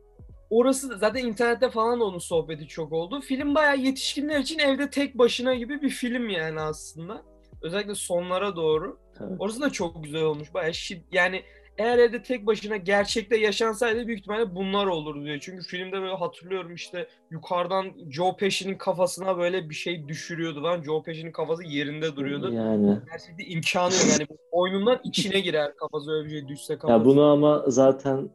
Orası 0.50 0.98
zaten 0.98 1.26
internette 1.26 1.70
falan 1.70 2.02
onun 2.02 2.20
sohbeti 2.20 2.68
çok 2.68 2.92
oldu. 2.94 3.22
Film 3.22 3.56
bayağı 3.56 3.78
yetişkinler 3.78 4.40
için 4.40 4.60
evde 4.60 4.90
tek 4.90 5.18
başına 5.18 5.54
gibi 5.56 5.82
bir 5.82 5.90
film 5.90 6.30
yani 6.30 6.60
aslında. 6.60 7.22
Özellikle 7.62 7.96
sonlara 7.96 8.56
doğru. 8.56 8.98
Evet. 9.20 9.32
Orası 9.40 9.62
da 9.62 9.70
çok 9.70 10.04
güzel 10.04 10.22
olmuş. 10.22 10.54
Bayağı 10.54 10.72
şid- 10.72 11.04
yani 11.12 11.44
eğer 11.78 11.98
evde 11.98 12.24
tek 12.24 12.46
başına 12.46 12.78
gerçekte 12.78 13.38
yaşansaydı 13.38 14.08
büyük 14.08 14.20
ihtimalle 14.20 14.56
bunlar 14.56 14.86
olurdu 14.86 15.26
diyor. 15.26 15.38
Çünkü 15.42 15.64
filmde 15.68 16.02
böyle 16.02 16.16
hatırlıyorum 16.16 16.74
işte 16.74 17.08
yukarıdan 17.32 17.86
Joe 18.10 18.36
Pesci'nin 18.36 18.78
kafasına 18.78 19.38
böyle 19.38 19.70
bir 19.70 19.76
şey 19.76 20.08
düşürüyordu 20.08 20.64
lan. 20.64 20.82
Joe 20.84 21.04
Pesci'nin 21.04 21.32
kafası 21.32 21.64
yerinde 21.64 22.16
duruyordu. 22.16 22.54
Yani. 22.54 22.98
Gerçekte 23.12 23.44
imkanı 23.46 23.94
yok. 23.94 24.04
Yani 24.20 24.28
boynundan 24.54 25.00
içine 25.04 25.40
girer 25.40 25.76
kafası 25.76 26.12
öyle 26.12 26.26
bir 26.26 26.30
şey 26.40 26.48
düşse 26.48 26.78
kafası. 26.78 26.94
Ya 27.00 27.06
bunu 27.06 27.24
ama 27.24 27.64
zaten 27.68 28.30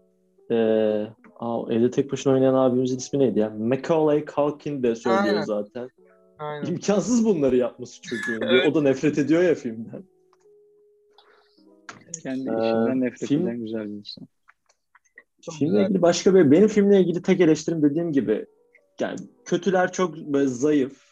eee 0.51 1.09
aa, 1.41 1.61
evde 1.71 1.91
tek 1.91 2.13
başına 2.13 2.33
oynayan 2.33 2.55
abimizin 2.55 2.97
ismi 2.97 3.19
neydi 3.19 3.39
ya? 3.39 3.51
Macaulay 3.59 4.25
Culkin 4.35 4.83
de 4.83 4.95
söylüyor 4.95 5.25
Aynen. 5.25 5.43
zaten. 5.43 5.91
Aynen. 6.39 6.67
İmkansız 6.67 7.25
bunları 7.25 7.57
yapması 7.57 8.03
çocuğun. 8.03 8.41
Evet. 8.43 8.67
O 8.71 8.75
da 8.75 8.83
nefret 8.83 9.19
ediyor 9.19 9.43
ya 9.43 9.55
filmden. 9.55 10.03
Kendi 12.29 12.51
Ee, 12.51 12.63
işinden 12.63 13.01
nefret 13.01 13.29
film- 13.29 13.43
eden 13.49 13.61
güzel 13.61 13.85
bir 13.85 13.95
insan. 13.95 14.29
Çok 15.43 15.55
Filmle 15.55 15.73
güzel. 15.73 15.85
ilgili 15.85 16.03
başka 16.03 16.35
bir 16.35 16.51
benim 16.51 16.69
filmle 16.69 17.01
ilgili 17.01 17.23
tek 17.23 17.41
eleştirim 17.41 17.83
dediğim 17.83 18.13
gibi 18.13 18.47
yani 19.01 19.19
kötüler 19.45 19.93
çok 19.93 20.17
böyle 20.17 20.47
zayıf. 20.49 21.03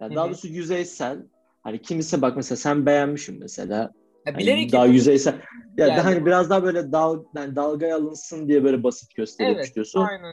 Yani 0.00 0.12
Hı 0.12 0.16
daha 0.16 0.26
doğrusu 0.26 0.48
yüzeysel. 0.48 1.18
Hani 1.62 1.82
kimisi 1.82 2.22
bak 2.22 2.36
mesela 2.36 2.56
sen 2.56 2.86
beğenmişsin 2.86 3.38
mesela. 3.40 3.74
Ya 3.76 3.92
Hani 4.24 4.38
bilerek 4.38 4.72
daha 4.72 4.80
yapılmış 4.80 4.98
yüzeysel. 5.00 5.34
Ya 5.76 5.86
yani. 5.86 5.98
da 5.98 6.04
hani 6.04 6.26
biraz 6.26 6.50
daha 6.50 6.64
böyle 6.64 6.92
dal, 6.92 7.24
yani 7.36 7.56
dalgaya 7.56 7.96
alınsın 7.96 8.48
diye 8.48 8.64
böyle 8.64 8.82
basit 8.82 9.14
gösterip 9.14 9.50
Evet, 9.50 9.66
istiyorsun. 9.66 10.00
aynen. 10.00 10.32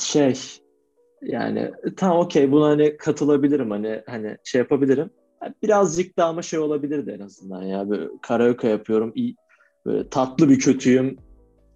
Şey 0.00 0.34
yani 1.22 1.72
tamam 1.96 2.18
okey 2.18 2.52
buna 2.52 2.68
hani 2.68 2.96
katılabilirim 2.96 3.70
hani 3.70 4.02
hani 4.06 4.38
şey 4.44 4.58
yapabilirim. 4.58 5.10
Birazcık 5.62 6.16
daha 6.16 6.28
ama 6.28 6.42
şey 6.42 6.58
olabilirdi 6.58 7.16
en 7.20 7.24
azından 7.24 7.62
ya 7.62 7.90
böyle 7.90 8.08
karaoke 8.22 8.68
yapıyorum 8.68 9.12
iyi 9.14 9.36
böyle 9.86 10.08
tatlı 10.10 10.48
bir 10.48 10.58
kötüyüm. 10.58 11.16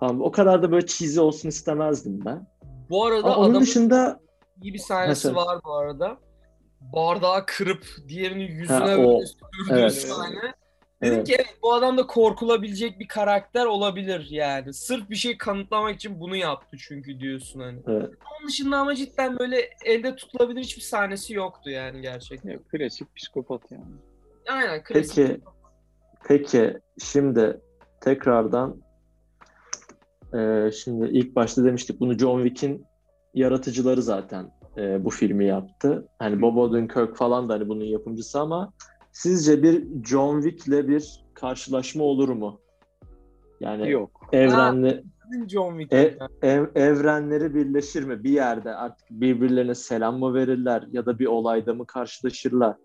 Tamam, 0.00 0.22
o 0.22 0.30
kadar 0.32 0.62
da 0.62 0.72
böyle 0.72 0.86
cheesy 0.86 1.20
olsun 1.20 1.48
istemezdim 1.48 2.20
ben. 2.24 2.46
Bu 2.90 3.04
arada 3.06 3.24
Ama 3.24 3.36
onun 3.36 3.60
dışında 3.60 4.20
iyi 4.62 4.74
bir 4.74 4.78
sahnesi 4.78 5.28
Mesela- 5.28 5.46
var 5.46 5.60
bu 5.64 5.72
arada. 5.74 6.16
Bardağı 6.80 7.46
kırıp 7.46 7.84
diğerinin 8.08 8.46
yüzüne 8.52 8.76
Ha, 8.76 8.86
böyle 8.86 9.06
o. 9.06 9.20
sürdüğü 9.20 9.80
Evet. 9.80 9.92
sahne. 9.92 10.54
Dedim 11.02 11.14
Evet. 11.14 11.26
ki 11.26 11.34
evet 11.36 11.56
bu 11.62 11.74
adam 11.74 11.98
da 11.98 12.06
korkulabilecek 12.06 13.00
bir 13.00 13.08
karakter 13.08 13.66
olabilir 13.66 14.26
yani. 14.30 14.74
Sırf 14.74 15.10
bir 15.10 15.16
şey 15.16 15.38
kanıtlamak 15.38 15.94
için 15.96 16.20
bunu 16.20 16.36
yaptı 16.36 16.76
çünkü 16.80 17.20
diyorsun 17.20 17.60
hani. 17.60 17.80
evet. 17.86 18.10
Onun 18.38 18.48
dışında 18.48 18.76
ama 18.76 18.94
cidden 18.94 19.38
böyle 19.38 19.70
elde 19.84 20.16
tutulabilir 20.16 20.60
hiçbir 20.60 20.82
sahnesi 20.82 21.34
yoktu 21.34 21.70
yani 21.70 22.02
gerçekten. 22.02 22.50
Ya, 22.50 22.58
klasik 22.72 23.16
psikopat 23.16 23.70
yani. 23.70 23.84
Aynen 24.48 24.82
klasik. 24.82 25.16
Peki 25.16 25.40
peki 26.24 26.78
şimdi 26.98 27.60
tekrardan 28.00 28.82
e, 30.34 30.70
şimdi 30.72 31.06
ilk 31.06 31.36
başta 31.36 31.64
demiştik 31.64 32.00
bunu 32.00 32.18
John 32.18 32.44
Wick'in 32.44 32.86
yaratıcıları 33.34 34.02
zaten 34.02 34.50
e, 34.76 35.04
bu 35.04 35.10
filmi 35.10 35.46
yaptı. 35.46 36.08
Hani 36.18 36.42
Bob 36.42 36.56
Odenkirk 36.56 37.16
falan 37.16 37.48
da 37.48 37.54
hani 37.54 37.68
bunun 37.68 37.84
yapımcısı 37.84 38.40
ama 38.40 38.72
sizce 39.12 39.62
bir 39.62 40.04
John 40.04 40.42
Wick'le 40.42 40.88
bir 40.88 41.24
karşılaşma 41.34 42.04
olur 42.04 42.28
mu? 42.28 42.60
Yani 43.60 43.90
Yok. 43.90 44.28
evrenli 44.32 45.04
John 45.48 45.78
Wick. 45.78 45.92
E- 45.92 46.18
ev- 46.42 46.70
evrenleri 46.74 47.54
birleşir 47.54 48.02
mi? 48.02 48.24
Bir 48.24 48.30
yerde 48.30 48.74
artık 48.74 49.10
birbirlerine 49.10 49.74
selam 49.74 50.18
mı 50.18 50.34
verirler 50.34 50.84
ya 50.92 51.06
da 51.06 51.18
bir 51.18 51.26
olayda 51.26 51.74
mı 51.74 51.86
karşılaşırlar? 51.86 52.76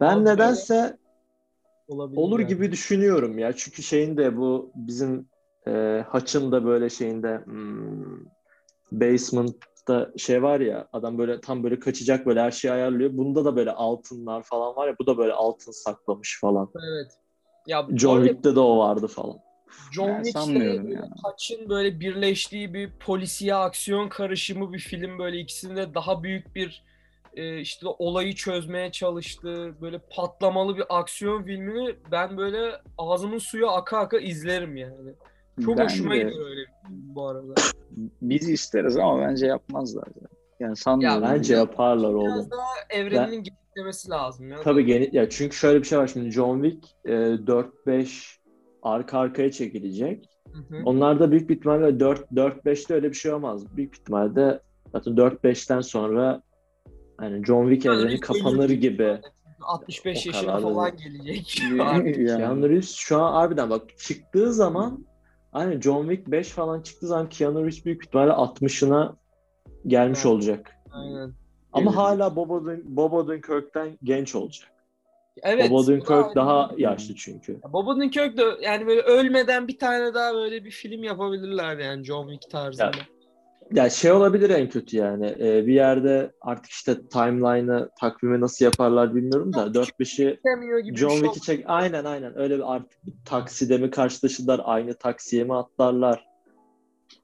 Ben 0.00 0.16
Abi, 0.16 0.24
nedense 0.24 0.96
olabilir 1.88 2.18
olur 2.18 2.40
yani. 2.40 2.48
gibi 2.48 2.72
düşünüyorum 2.72 3.38
ya. 3.38 3.52
Çünkü 3.52 3.82
şeyin 3.82 4.16
de 4.16 4.36
bu 4.36 4.72
bizim 4.74 5.28
e, 5.66 6.04
Haç'ın 6.08 6.52
da 6.52 6.64
böyle 6.64 6.90
şeyinde 6.90 7.42
hmm, 7.44 8.24
basement'ta 9.86 10.18
şey 10.18 10.42
var 10.42 10.60
ya 10.60 10.88
adam 10.92 11.18
böyle 11.18 11.40
tam 11.40 11.64
böyle 11.64 11.80
kaçacak 11.80 12.26
böyle 12.26 12.40
her 12.40 12.50
şeyi 12.50 12.72
ayarlıyor. 12.72 13.10
Bunda 13.12 13.44
da 13.44 13.56
böyle 13.56 13.70
altınlar 13.70 14.42
falan 14.42 14.76
var 14.76 14.88
ya 14.88 14.96
bu 15.00 15.06
da 15.06 15.18
böyle 15.18 15.32
altın 15.32 15.72
saklamış 15.72 16.38
falan. 16.40 16.70
Evet. 16.76 17.12
Ya 17.66 17.86
John 17.96 18.24
Wick'te 18.24 18.54
de 18.54 18.60
o 18.60 18.78
vardı 18.78 19.06
falan. 19.06 19.38
John 19.92 20.08
Ben 20.08 20.22
Wick'le 20.22 20.32
sanmıyorum 20.32 20.84
böyle 20.84 20.94
ya. 20.94 21.08
Kaç'ın 21.24 21.68
böyle 21.68 22.00
birleştiği 22.00 22.74
bir 22.74 22.90
polisiye 22.90 23.54
aksiyon 23.54 24.08
karışımı 24.08 24.72
bir 24.72 24.78
film 24.78 25.18
böyle 25.18 25.38
ikisinde 25.38 25.94
daha 25.94 26.22
büyük 26.22 26.54
bir 26.54 26.84
e, 27.34 27.60
işte 27.60 27.86
olayı 27.86 28.34
çözmeye 28.34 28.92
çalıştığı 28.92 29.80
böyle 29.80 29.98
patlamalı 29.98 30.76
bir 30.76 30.84
aksiyon 30.88 31.44
filmini 31.44 31.96
ben 32.12 32.36
böyle 32.36 32.80
ağzımın 32.98 33.38
suyu 33.38 33.68
aka 33.68 33.98
aka 33.98 34.18
izlerim 34.18 34.76
yani. 34.76 35.14
Çok 35.64 35.78
Ben 35.78 35.84
hoşuma 35.84 36.14
de- 36.14 36.18
gidiyor 36.18 36.46
öyle 36.46 36.60
bir 36.60 36.66
bu 36.88 37.28
arada. 37.28 37.54
Biz 38.22 38.50
isteriz 38.50 38.96
ama 38.96 39.20
bence 39.20 39.46
yapmazlar. 39.46 40.06
Yani, 40.06 40.28
yani 40.60 40.76
sanmıyorum. 40.76 41.22
Bence 41.22 41.54
yaparlar 41.54 42.12
oğlum. 42.12 42.34
Biraz 42.34 42.50
daha 42.50 42.66
evreninin 42.90 43.42
genişlemesi 43.42 44.10
lazım 44.10 44.50
ya. 44.50 44.60
Tabii 44.62 44.84
geni 44.84 45.08
ya 45.12 45.30
çünkü 45.30 45.56
şöyle 45.56 45.78
bir 45.78 45.86
şey 45.86 45.98
var 45.98 46.06
şimdi 46.06 46.30
John 46.30 46.62
Wick 46.62 46.94
e, 47.04 47.12
4-5 47.12 48.36
arka 48.82 49.18
arkaya 49.18 49.50
çekilecek. 49.50 50.28
Hı 50.52 50.58
hı. 50.76 50.82
Onlarda 50.84 51.30
büyük 51.30 51.48
bir 51.50 51.56
ihtimalle 51.56 52.00
4 52.00 52.30
4-5'te 52.32 52.94
öyle 52.94 53.08
bir 53.10 53.16
şey 53.16 53.32
olmaz. 53.32 53.76
Büyük 53.76 53.94
ihtimalle 53.98 54.60
zaten 54.92 55.12
4-5'ten 55.14 55.80
sonra 55.80 56.42
hani 57.18 57.44
John 57.44 57.70
Wick 57.70 57.84
Yani 57.84 58.00
evreni 58.00 58.12
bir 58.12 58.20
kapanır 58.20 58.68
ölüm 58.68 58.80
gibi. 58.80 59.20
65 59.60 60.26
O 60.26 60.30
yaşına 60.30 60.60
falan 60.60 60.96
gelecek. 60.96 61.62
yani. 61.78 62.26
Keanu 62.26 62.68
Reeves 62.68 62.94
şu 62.94 63.18
an 63.22 63.32
harbiden 63.32 63.70
bak 63.70 63.98
çıktığı 63.98 64.52
zaman 64.52 65.06
hani 65.56 65.82
John 65.82 66.08
Wick 66.08 66.26
5 66.28 66.48
falan 66.48 66.80
çıktığı 66.80 67.06
zaman 67.06 67.28
Keanu 67.28 67.60
Reeves 67.60 67.84
büyük 67.84 68.04
ihtimalle 68.04 68.32
60'ına 68.32 69.16
gelmiş 69.86 70.18
Evet. 70.18 70.26
olacak. 70.26 70.76
Aynen. 70.92 71.34
Ama 71.72 71.90
Gelir. 71.90 71.96
hala 72.00 72.36
Bob, 72.36 72.50
Oden, 72.50 72.82
Bob 72.84 73.12
Odenkirk'ten 73.12 73.98
genç 74.02 74.34
olacak. 74.34 74.68
Evet. 75.42 75.70
Bob 75.70 75.74
bu 75.74 75.86
da 75.86 75.90
Odenkirk 75.92 76.10
ayrı 76.10 76.34
daha 76.34 76.70
yaşlı 76.76 77.14
çünkü. 77.14 77.52
Ya 77.52 77.72
Bob 77.72 77.86
Odenkirk 77.86 78.36
de 78.38 78.42
yani 78.62 78.86
böyle 78.86 79.00
ölmeden 79.00 79.68
bir 79.68 79.78
tane 79.78 80.14
daha 80.14 80.34
böyle 80.34 80.64
bir 80.64 80.70
film 80.70 81.02
yapabilirler 81.02 81.78
yani 81.78 82.04
John 82.04 82.28
Wick 82.28 82.50
tarzında. 82.50 82.84
Ya, 82.84 82.92
Ya 83.72 83.90
şey 83.90 84.12
olabilir 84.12 84.50
en 84.50 84.68
kötü 84.68 84.96
yani. 84.96 85.36
Ee, 85.40 85.66
bir 85.66 85.74
yerde 85.74 86.32
artık 86.40 86.70
işte 86.70 87.06
timeline'ı, 87.08 87.90
takvimi 88.00 88.40
nasıl 88.40 88.64
yaparlar 88.64 89.14
bilmiyorum 89.14 89.52
da 89.52 89.66
4-5'i 89.66 90.34
İstemiyor 90.34 90.78
gibi 90.78 90.96
John 90.96 91.10
şey 91.10 91.20
Wick'i 91.20 91.40
çek. 91.40 91.64
Aynen 91.68 92.04
aynen. 92.04 92.38
Öyle 92.38 92.56
bir 92.58 92.74
artık 92.74 93.06
bir 93.06 93.12
takside 93.24 93.78
mi 93.78 93.90
karşılaşırlar, 93.90 94.60
aynı 94.64 94.94
taksiye 94.94 95.44
mi 95.44 95.54
atlarlar? 95.56 96.26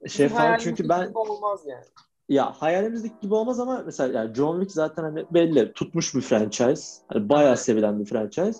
Şey 0.07 0.25
Bizim 0.25 0.37
falan 0.37 0.57
çünkü 0.57 0.89
ben 0.89 1.11
olmaz 1.13 1.61
yani. 1.67 1.83
ya 2.29 2.51
hayalimizdeki 2.51 3.15
gibi 3.21 3.33
olmaz 3.33 3.59
ama 3.59 3.83
mesela 3.85 4.19
yani 4.19 4.33
John 4.35 4.53
Wick 4.59 4.71
zaten 4.71 5.03
hani 5.03 5.25
belli 5.31 5.73
tutmuş 5.73 6.15
bir 6.15 6.21
franchise. 6.21 7.01
Hani 7.07 7.29
bayağı 7.29 7.49
Evet. 7.49 7.59
sevilen 7.59 7.99
bir 7.99 8.05
franchise. 8.05 8.59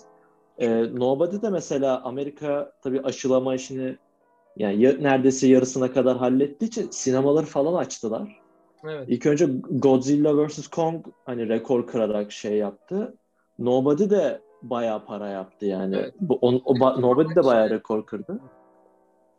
Ee, 0.58 0.82
Nobody 0.94 1.42
de 1.42 1.50
mesela 1.50 2.02
Amerika 2.02 2.72
tabii 2.82 3.00
aşılama 3.02 3.54
işini 3.54 3.98
yani 4.56 4.82
ya- 4.82 4.96
neredeyse 5.00 5.46
yarısına 5.48 5.92
kadar 5.92 6.16
hallettiği 6.16 6.68
için 6.68 6.90
sinemaları 6.90 7.46
falan 7.46 7.74
açtılar. 7.74 8.40
Evet. 8.84 9.04
İlk 9.08 9.26
önce 9.26 9.46
Godzilla 9.70 10.46
vs. 10.46 10.66
Kong 10.68 11.06
hani 11.26 11.48
rekor 11.48 11.86
kırarak 11.86 12.32
şey 12.32 12.52
yaptı. 12.56 13.14
Nobody 13.58 14.10
de 14.10 14.40
bayağı 14.62 15.04
para 15.04 15.28
yaptı 15.28 15.66
yani. 15.66 15.96
Evet. 15.96 16.14
Bu, 16.20 16.38
on, 16.40 16.62
o, 16.64 16.74
ba- 16.74 17.00
Nobody 17.00 17.34
de 17.34 17.44
bayağı 17.44 17.70
rekor 17.70 18.06
kırdı. 18.06 18.40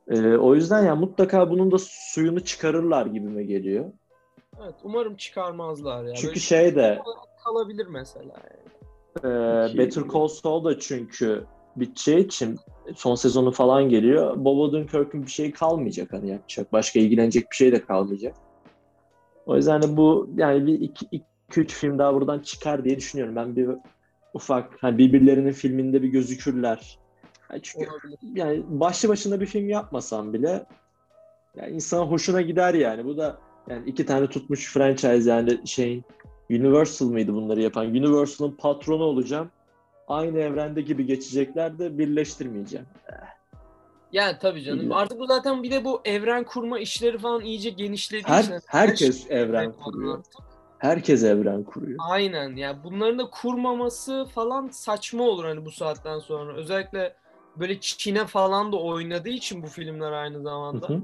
Ee, 0.07 0.37
o 0.37 0.55
yüzden 0.55 0.83
ya 0.85 0.95
mutlaka 0.95 1.49
bunun 1.49 1.71
da 1.71 1.77
suyunu 1.79 2.39
çıkarırlar 2.39 3.05
gibime 3.05 3.43
geliyor. 3.43 3.85
Evet 4.63 4.75
umarım 4.83 5.15
çıkarmazlar 5.15 6.03
ya. 6.03 6.13
Çünkü 6.13 6.27
Böyle 6.27 6.39
şey 6.39 6.75
de 6.75 7.01
kalabilir 7.43 7.87
mesela. 7.87 8.33
Yani. 9.23 9.65
e, 9.65 9.67
Ki- 9.71 9.77
Better 9.77 10.03
Call 10.13 10.27
Saul 10.27 10.63
da 10.65 10.79
çünkü 10.79 11.45
biteceği 11.75 12.25
için 12.25 12.59
son 12.95 13.15
sezonu 13.15 13.51
falan 13.51 13.89
geliyor. 13.89 14.45
Bob 14.45 14.57
Odenkirk'ün 14.57 15.25
bir 15.25 15.31
şey 15.31 15.51
kalmayacak 15.51 16.13
hani 16.13 16.29
yapacak. 16.29 16.73
Başka 16.73 16.99
ilgilenecek 16.99 17.51
bir 17.51 17.55
şey 17.55 17.71
de 17.71 17.85
kalmayacak. 17.85 18.35
O 19.45 19.55
yüzden 19.55 19.81
hani 19.81 19.97
bu 19.97 20.29
yani 20.37 20.67
bir 20.67 20.79
iki, 20.79 21.05
iki 21.11 21.25
üç 21.57 21.73
film 21.73 21.99
daha 21.99 22.13
buradan 22.13 22.39
çıkar 22.39 22.83
diye 22.85 22.97
düşünüyorum. 22.97 23.35
Ben 23.35 23.55
bir 23.55 23.69
ufak 24.33 24.83
hani 24.83 24.97
birbirlerinin 24.97 25.51
filminde 25.51 26.03
bir 26.03 26.07
gözükürler. 26.07 26.99
Yani 27.51 27.61
çünkü 27.63 27.87
yani 28.33 28.63
başlı 28.67 29.09
başına 29.09 29.41
bir 29.41 29.45
film 29.45 29.69
yapmasam 29.69 30.33
bile 30.33 30.65
yani 31.55 31.75
insana 31.75 32.05
hoşuna 32.05 32.41
gider 32.41 32.73
yani. 32.73 33.05
Bu 33.05 33.17
da 33.17 33.37
yani 33.69 33.89
iki 33.89 34.05
tane 34.05 34.27
tutmuş 34.27 34.73
franchise 34.73 35.29
yani 35.29 35.67
şeyin 35.67 36.03
Universal 36.49 37.09
mıydı 37.09 37.33
bunları 37.33 37.61
yapan? 37.61 37.85
Universal'ın 37.85 38.51
patronu 38.51 39.03
olacağım. 39.03 39.51
Aynı 40.07 40.39
evrende 40.39 40.81
gibi 40.81 41.05
geçecekler 41.05 41.79
de 41.79 41.97
birleştirmeyeceğim. 41.97 42.85
Yani 44.11 44.37
tabii 44.41 44.63
canım. 44.63 44.79
İlla. 44.85 44.95
Artık 44.95 45.19
bu 45.19 45.25
zaten 45.27 45.63
bir 45.63 45.71
de 45.71 45.85
bu 45.85 46.01
evren 46.05 46.43
kurma 46.43 46.79
işleri 46.79 47.17
falan 47.17 47.41
iyice 47.41 47.69
genişlediği 47.69 48.23
Her, 48.27 48.43
için. 48.43 48.59
herkes 48.65 49.27
şey 49.27 49.39
evren 49.39 49.63
yapıyorlar 49.63 49.83
kuruyor. 49.93 50.17
artık. 50.17 50.41
Herkes 50.77 51.23
evren 51.23 51.63
kuruyor. 51.63 51.99
Aynen 52.01 52.55
ya 52.55 52.83
bunların 52.83 53.19
da 53.19 53.29
kurmaması 53.29 54.25
falan 54.35 54.67
saçma 54.67 55.23
olur 55.23 55.45
hani 55.45 55.65
bu 55.65 55.71
saatten 55.71 56.19
sonra. 56.19 56.53
Özellikle 56.55 57.15
böyle 57.55 57.79
Çin'e 57.79 58.25
falan 58.25 58.71
da 58.71 58.77
oynadığı 58.77 59.29
için 59.29 59.63
bu 59.63 59.67
filmler 59.67 60.11
aynı 60.11 60.37
Hı 60.37 60.41
zamanda. 60.41 60.89
hı. 60.89 61.01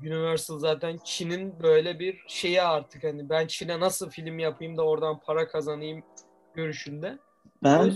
Universal 0.00 0.58
zaten 0.58 0.98
Çin'in 1.04 1.62
böyle 1.62 1.98
bir 1.98 2.24
şeyi 2.26 2.62
artık 2.62 3.04
hani 3.04 3.28
ben 3.28 3.46
Çin'e 3.46 3.80
nasıl 3.80 4.10
film 4.10 4.38
yapayım 4.38 4.76
da 4.76 4.82
oradan 4.82 5.20
para 5.20 5.48
kazanayım 5.48 6.02
görüşünde. 6.54 7.18
Ben. 7.64 7.92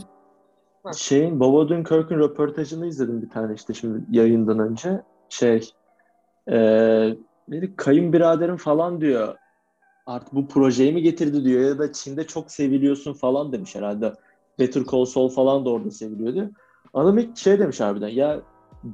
Şeyin 0.93 1.41
Bob 1.41 1.55
Odenkirk'ün 1.55 2.19
röportajını 2.19 2.87
izledim 2.87 3.23
bir 3.23 3.31
tane 3.31 3.55
işte 3.55 3.75
şimdi 3.75 4.17
yayından 4.17 4.59
önce. 4.59 5.03
Şey 5.29 5.71
eee 6.49 7.17
bir 7.49 7.77
kayınbiraderim 7.77 8.57
falan 8.57 9.01
diyor. 9.01 9.37
Artık 10.07 10.33
bu 10.35 10.49
projeyi 10.49 10.93
mi 10.93 11.03
getirdi 11.03 11.45
diyor 11.45 11.61
ya 11.61 11.79
da 11.79 11.93
Çin'de 11.93 12.27
çok 12.27 12.51
seviliyorsun 12.53 13.13
falan 13.13 13.53
demiş 13.53 13.75
herhalde. 13.75 14.13
Better 14.59 14.83
Call 14.93 15.05
Saul 15.05 15.29
falan 15.29 15.65
da 15.65 15.71
orada 15.71 15.91
seviliyordu. 15.91 16.51
Adam 16.95 17.19
ilk 17.19 17.37
şey 17.37 17.59
demiş 17.59 17.81
harbiden 17.81 18.09
ya 18.09 18.43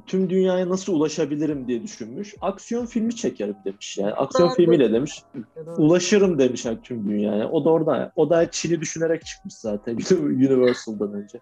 tüm 0.07 0.29
dünyaya 0.29 0.69
nasıl 0.69 0.93
ulaşabilirim 0.93 1.67
diye 1.67 1.83
düşünmüş. 1.83 2.35
Aksiyon 2.41 2.85
filmi 2.85 3.15
çekerim 3.15 3.55
demiş 3.65 3.97
yani. 3.97 4.13
Aksiyon 4.13 4.49
Bravo. 4.49 4.55
filmiyle 4.55 4.93
demiş. 4.93 5.23
Ya 5.55 5.65
da- 5.65 5.75
Ulaşırım 5.75 6.39
demiş 6.39 6.65
yani 6.65 6.81
tüm 6.81 7.09
dünyaya. 7.09 7.49
O 7.49 7.65
da 7.65 7.69
orada. 7.69 8.11
O 8.15 8.29
da 8.29 8.51
Çin'i 8.51 8.81
düşünerek 8.81 9.25
çıkmış 9.25 9.53
zaten 9.53 9.95
Universal'dan 10.21 11.13
önce. 11.13 11.41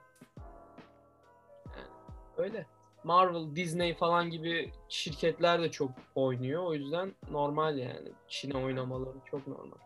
Öyle. 2.40 2.66
Marvel, 3.04 3.56
Disney 3.56 3.94
falan 3.94 4.30
gibi 4.30 4.72
şirketler 4.90 5.62
de 5.62 5.72
çok 5.72 5.92
oynuyor. 6.16 6.64
O 6.64 6.74
yüzden 6.74 7.14
normal 7.32 7.78
yani. 7.78 8.10
Çin'e 8.28 8.58
oynamaları 8.58 9.18
çok 9.32 9.48
normal. 9.48 9.78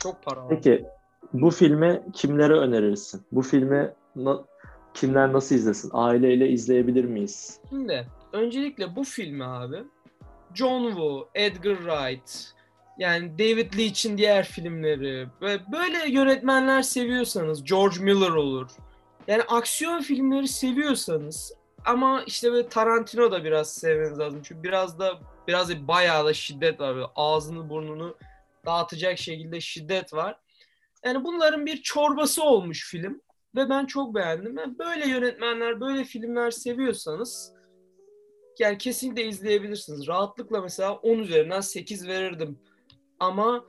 Çok 0.00 0.22
para 0.22 0.40
var. 0.40 0.48
Peki 0.48 0.84
bu 1.32 1.50
filmi 1.50 2.02
kimlere 2.12 2.52
önerirsin? 2.52 3.22
Bu 3.32 3.42
filmi 3.42 3.92
na- 4.16 4.44
kimler 4.94 5.32
nasıl 5.32 5.54
izlesin? 5.54 5.90
Aileyle 5.92 6.48
izleyebilir 6.48 7.04
miyiz? 7.04 7.60
Şimdi 7.68 8.06
öncelikle 8.32 8.96
bu 8.96 9.04
filmi 9.04 9.44
abi 9.44 9.84
John 10.54 10.86
Woo, 10.88 11.28
Edgar 11.34 11.76
Wright, 11.76 12.52
yani 12.98 13.38
David 13.38 13.78
Leitch'in 13.78 14.18
diğer 14.18 14.44
filmleri 14.44 15.28
ve 15.42 15.58
böyle 15.72 16.10
yönetmenler 16.10 16.82
seviyorsanız 16.82 17.64
George 17.64 18.00
Miller 18.00 18.30
olur. 18.30 18.70
Yani 19.28 19.42
aksiyon 19.42 20.00
filmleri 20.00 20.48
seviyorsanız 20.48 21.52
ama 21.84 22.22
işte 22.26 22.52
böyle 22.52 22.68
Tarantino 22.68 23.32
da 23.32 23.44
biraz 23.44 23.74
sevmeniz 23.74 24.18
lazım. 24.18 24.42
Çünkü 24.44 24.62
biraz 24.62 24.98
da 24.98 25.20
biraz 25.48 25.68
da 25.68 25.88
bayağı 25.88 26.24
da 26.24 26.34
şiddet 26.34 26.80
var. 26.80 26.94
Böyle 26.94 27.06
ağzını 27.16 27.70
burnunu 27.70 28.16
dağıtacak 28.66 29.18
şekilde 29.18 29.60
şiddet 29.60 30.12
var. 30.12 30.40
Yani 31.04 31.24
bunların 31.24 31.66
bir 31.66 31.82
çorbası 31.82 32.42
olmuş 32.42 32.90
film 32.90 33.20
ve 33.54 33.68
ben 33.70 33.86
çok 33.86 34.14
beğendim. 34.14 34.58
Yani 34.58 34.78
böyle 34.78 35.08
yönetmenler, 35.08 35.80
böyle 35.80 36.04
filmler 36.04 36.50
seviyorsanız 36.50 37.52
yani 38.58 38.78
kesinlikle 38.78 39.24
izleyebilirsiniz. 39.24 40.08
Rahatlıkla 40.08 40.60
mesela 40.60 40.94
10 40.94 41.18
üzerinden 41.18 41.60
8 41.60 42.08
verirdim. 42.08 42.58
Ama 43.20 43.64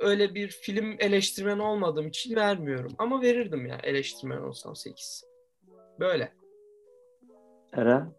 öyle 0.00 0.34
bir 0.34 0.48
film 0.48 0.96
eleştirmen 0.98 1.58
olmadığım 1.58 2.08
için 2.08 2.36
vermiyorum. 2.36 2.92
Ama 2.98 3.22
verirdim 3.22 3.66
ya 3.66 3.78
eleştirmen 3.82 4.42
olsam 4.42 4.76
8. 4.76 5.24
Böyle. 6.00 6.32
Eren? 7.72 8.12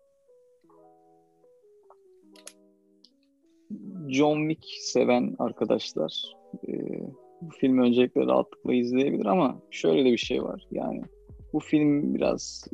John 4.08 4.50
Wick 4.50 4.66
seven 4.82 5.36
arkadaşlar 5.40 6.36
e, 6.68 6.72
bu 7.42 7.50
filmi 7.50 7.82
öncelikle 7.82 8.22
rahatlıkla 8.22 8.74
izleyebilir 8.74 9.26
ama 9.26 9.62
şöyle 9.72 10.06
de 10.06 10.12
bir 10.12 10.18
şey 10.18 10.44
var. 10.44 10.68
Yani 10.72 11.02
bu 11.54 11.60
film 11.60 12.16
biraz 12.16 12.68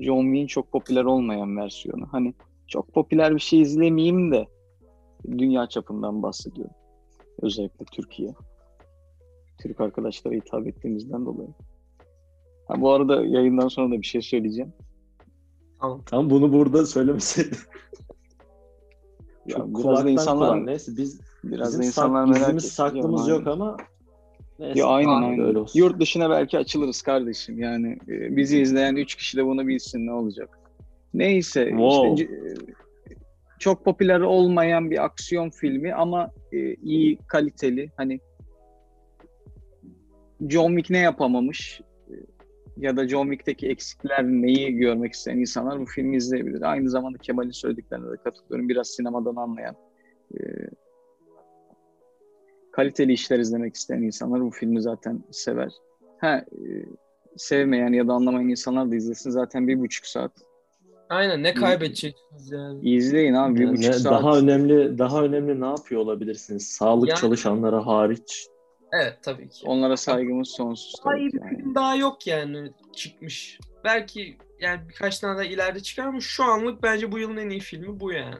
John 0.00 0.24
Wick'in 0.24 0.46
çok 0.46 0.72
popüler 0.72 1.04
olmayan 1.04 1.56
versiyonu. 1.56 2.08
Hani 2.12 2.34
çok 2.66 2.92
popüler 2.92 3.34
bir 3.34 3.40
şey 3.40 3.60
izlemeyeyim 3.60 4.32
de 4.32 4.46
dünya 5.38 5.66
çapından 5.66 6.22
bahsediyorum. 6.22 6.74
Özellikle 7.42 7.84
Türkiye. 7.92 8.34
Türk 9.62 9.80
arkadaşlara 9.80 10.34
hitap 10.34 10.66
ettiğimizden 10.66 11.26
dolayı. 11.26 11.48
Ha, 12.68 12.80
bu 12.80 12.90
arada 12.92 13.24
yayından 13.24 13.68
sonra 13.68 13.90
da 13.96 14.00
bir 14.00 14.06
şey 14.06 14.22
söyleyeceğim. 14.22 14.72
Tamam. 15.80 16.02
Tam 16.06 16.30
bunu 16.30 16.52
burada 16.52 16.86
söylemeseydin. 16.86 17.58
Ya 19.46 19.56
Çok 19.56 19.78
biraz 19.84 20.04
da 20.04 20.10
insanlar 20.10 20.52
kulağa. 20.52 20.64
Neyse 20.64 20.92
biz 20.96 21.20
biraz 21.44 21.68
bizim 21.68 21.82
da 21.82 21.86
insanlar 21.86 22.26
sak, 22.26 22.34
merak 22.34 22.48
ediyor. 22.48 22.60
saklımız 22.60 23.28
yok 23.28 23.46
ama 23.46 23.76
neyse. 24.58 24.78
Ya 24.80 24.86
aynen 24.86 25.10
Tamam, 25.10 25.30
aynen. 25.30 25.44
Öyle 25.46 25.58
olsun. 25.58 25.78
Yurt 25.78 26.00
dışına 26.00 26.30
belki 26.30 26.58
açılırız 26.58 27.02
kardeşim. 27.02 27.58
Yani 27.58 27.98
e, 28.08 28.36
bizi 28.36 28.60
izleyen 28.60 28.96
3 28.96 29.14
kişi 29.14 29.36
de 29.36 29.46
bunu 29.46 29.66
bilsin 29.66 30.06
ne 30.06 30.12
olacak. 30.12 30.58
Neyse 31.14 31.68
Wow. 31.70 32.22
işte 32.24 32.34
çok 33.58 33.84
popüler 33.84 34.20
olmayan 34.20 34.90
bir 34.90 35.04
aksiyon 35.04 35.50
filmi 35.50 35.94
ama 35.94 36.30
e, 36.52 36.74
iyi 36.74 37.18
kaliteli. 37.26 37.90
Hani 37.96 38.20
John 40.48 40.68
Wick 40.76 40.90
ne 40.90 40.98
yapamamış 40.98 41.80
e, 42.10 42.14
ya 42.76 42.96
da 42.96 43.08
John 43.08 43.26
Wick'teki 43.26 43.68
eksikler 43.68 44.24
neyi 44.24 44.74
görmek 44.74 45.12
isteyen 45.12 45.38
insanlar 45.38 45.80
bu 45.80 45.86
filmi 45.86 46.16
izleyebilir. 46.16 46.62
Aynı 46.62 46.90
zamanda 46.90 47.18
Kemal'in 47.18 47.50
söylediklerine 47.50 48.12
de 48.12 48.16
katılıyorum. 48.24 48.68
Biraz 48.68 48.88
sinemadan 48.88 49.36
anlayan 49.36 49.76
e, 50.34 50.38
kaliteli 52.72 53.12
işler 53.12 53.38
izlemek 53.38 53.74
isteyen 53.74 54.02
insanlar 54.02 54.40
bu 54.40 54.50
filmi 54.50 54.82
zaten 54.82 55.24
sever. 55.30 55.72
Ha, 56.18 56.44
e, 56.52 56.84
sevmeyen 57.36 57.92
ya 57.92 58.08
da 58.08 58.12
anlamayan 58.12 58.48
insanlar 58.48 58.90
da 58.90 58.96
izlesin. 58.96 59.30
Zaten 59.30 59.68
bir 59.68 59.80
buçuk 59.80 60.06
saat. 60.06 60.32
Aynen 61.10 61.42
ne 61.42 61.54
kaybedeceksiniz 61.54 62.50
yani. 62.52 62.90
İzleyin 62.90 63.34
abi 63.34 63.54
bir 63.54 63.60
Yani 63.64 63.78
buçuk 63.78 63.94
saat. 63.94 64.12
daha 64.22 64.38
önemli 64.38 64.98
daha 64.98 65.22
önemli 65.22 65.60
ne 65.60 65.66
yapıyor 65.66 66.00
olabilirsiniz? 66.00 66.68
Sağlık 66.68 67.08
Yani- 67.08 67.20
çalışanlara 67.20 67.86
hariç. 67.86 68.46
Evet 68.92 69.18
tabii 69.22 69.48
ki. 69.48 69.66
Onlara 69.66 69.96
saygımız 69.96 70.48
sonsuz. 70.48 70.94
Daha 71.04 71.16
iyi 71.16 71.32
bir 71.32 71.40
yani. 71.40 71.56
film 71.58 71.74
daha 71.74 71.94
yok 71.94 72.26
yani 72.26 72.72
çıkmış. 72.96 73.58
Belki 73.84 74.38
yani 74.60 74.80
birkaç 74.88 75.18
tane 75.18 75.34
daha 75.36 75.44
ileride 75.44 75.80
çıkar 75.80 76.06
ama 76.06 76.20
şu 76.20 76.44
anlık 76.44 76.82
bence 76.82 77.12
bu 77.12 77.18
yılın 77.18 77.36
en 77.36 77.48
iyi 77.50 77.60
filmi 77.60 78.00
bu 78.00 78.12
yani. 78.12 78.34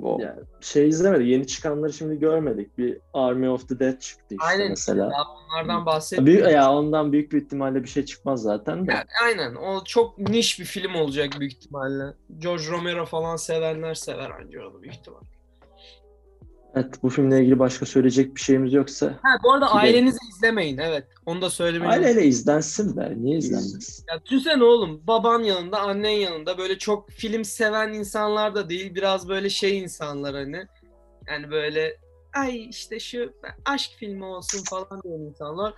Wow. 0.00 0.24
Ya, 0.24 0.36
şey 0.60 0.88
izlemedik. 0.88 1.28
Yeni 1.28 1.46
çıkanları 1.46 1.92
şimdi 1.92 2.18
görmedik. 2.18 2.78
Bir 2.78 2.98
Army 3.14 3.48
of 3.48 3.68
the 3.68 3.78
Dead 3.78 3.98
çıktı 3.98 4.24
işte 4.34 4.46
Aynen 4.46 4.70
mesela. 4.70 5.10
Daha 5.10 5.24
onlardan 5.34 5.86
bahsetmiyorum. 5.86 6.44
Büyük, 6.44 6.54
ya 6.54 6.72
ondan 6.72 7.12
büyük 7.12 7.32
bir 7.32 7.42
ihtimalle 7.42 7.82
bir 7.82 7.88
şey 7.88 8.04
çıkmaz 8.04 8.42
zaten 8.42 8.86
de. 8.86 8.92
Ya, 8.92 9.04
aynen. 9.24 9.54
O 9.54 9.84
çok 9.84 10.18
niş 10.18 10.60
bir 10.60 10.64
film 10.64 10.94
olacak 10.94 11.28
büyük 11.40 11.52
ihtimalle. 11.52 12.04
George 12.38 12.64
Romero 12.70 13.06
falan 13.06 13.36
sevenler 13.36 13.94
sever 13.94 14.30
anca 14.30 14.68
onu 14.68 14.82
büyük 14.82 14.94
ihtimal. 14.94 15.20
Evet 16.74 17.02
bu 17.02 17.08
filmle 17.08 17.40
ilgili 17.40 17.58
başka 17.58 17.86
söyleyecek 17.86 18.36
bir 18.36 18.40
şeyimiz 18.40 18.72
yoksa 18.72 19.06
Ha 19.06 19.38
bu 19.44 19.52
arada 19.52 19.66
Gidelim. 19.66 19.80
ailenizi 19.84 20.18
izlemeyin. 20.36 20.78
Evet. 20.78 21.04
Onu 21.26 21.42
da 21.42 21.50
söylemeyi 21.50 21.90
aileyle 21.92 22.24
izlensin 22.24 22.96
be. 22.96 23.12
Niye 23.16 23.38
izlenmesin? 23.38 24.04
Ya 24.08 24.20
düşünsene 24.24 24.64
oğlum 24.64 25.00
baban 25.06 25.42
yanında 25.42 25.80
annen 25.80 26.10
yanında 26.10 26.58
böyle 26.58 26.78
çok 26.78 27.10
film 27.10 27.44
seven 27.44 27.92
insanlar 27.92 28.54
da 28.54 28.68
değil 28.68 28.94
biraz 28.94 29.28
böyle 29.28 29.50
şey 29.50 29.78
insanlar 29.78 30.34
hani 30.34 30.66
yani 31.28 31.50
böyle 31.50 31.96
ay 32.34 32.68
işte 32.68 33.00
şu 33.00 33.32
aşk 33.64 33.90
filmi 33.98 34.24
olsun 34.24 34.64
falan 34.70 35.02
diyen 35.02 35.18
insanlar 35.20 35.74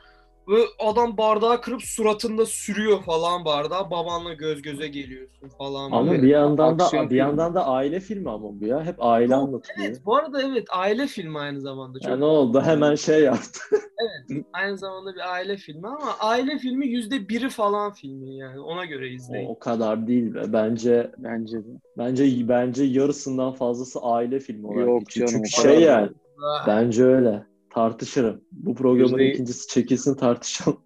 Ve 0.48 0.60
adam 0.78 1.16
bardağı 1.16 1.60
kırıp 1.60 1.82
suratında 1.82 2.46
sürüyor 2.46 3.02
falan 3.02 3.44
bardağı. 3.44 3.90
Babanla 3.90 4.34
göz 4.34 4.62
göze 4.62 4.88
geliyorsun 4.88 5.48
falan. 5.58 5.90
Ama 5.92 6.10
böyle. 6.10 6.22
bir 6.22 6.28
yandan 6.28 6.78
da 6.78 6.84
aksiyon 6.84 7.04
bir 7.04 7.08
filmi. 7.08 7.18
yandan 7.20 7.54
da 7.54 7.66
aile 7.66 8.00
filmi 8.00 8.30
ama 8.30 8.60
bu 8.60 8.66
ya. 8.66 8.84
Hep 8.84 8.94
aile 8.98 9.32
Yok, 9.32 9.42
anlatılıyor. 9.42 9.88
Evet, 9.88 10.00
bu 10.04 10.16
arada 10.16 10.42
evet 10.42 10.66
aile 10.70 11.06
filmi 11.06 11.38
aynı 11.38 11.60
zamanda. 11.60 11.98
Çok 12.00 12.08
Ya 12.10 12.16
ne 12.16 12.24
oldu? 12.24 12.60
Hemen 12.60 12.94
şey 12.94 13.22
yaptı. 13.22 13.60
aynı 14.52 14.78
zamanda 14.78 15.14
bir 15.14 15.32
aile 15.32 15.56
filmi 15.56 15.86
ama 15.88 16.16
aile 16.20 16.58
filmi 16.58 16.86
yüzde 16.86 17.28
biri 17.28 17.48
falan 17.48 17.92
filmi 17.92 18.36
yani 18.36 18.60
ona 18.60 18.84
göre 18.84 19.08
izleyin. 19.08 19.48
O 19.48 19.58
kadar 19.58 20.06
değil 20.06 20.34
be. 20.34 20.52
Bence 20.52 21.10
Bence 21.18 21.58
de. 21.58 21.68
bence 21.98 22.48
bence 22.48 22.84
yarısından 22.84 23.52
fazlası 23.52 24.00
aile 24.00 24.40
filmi 24.40 24.66
olarak 24.66 24.86
Yok 24.88 25.00
geçiyor. 25.00 25.28
canım, 25.28 25.42
Çünkü 25.44 25.68
o 25.68 25.72
şey 25.72 25.82
yani 25.82 26.08
Ah, 26.44 26.66
bence 26.66 27.04
öyle. 27.04 27.51
Tartışırım. 27.74 28.44
Bu 28.52 28.74
programın 28.74 29.18
Yüzde- 29.18 29.32
ikincisi 29.32 29.68
çekilsin 29.68 30.14
tartışalım. 30.14 30.80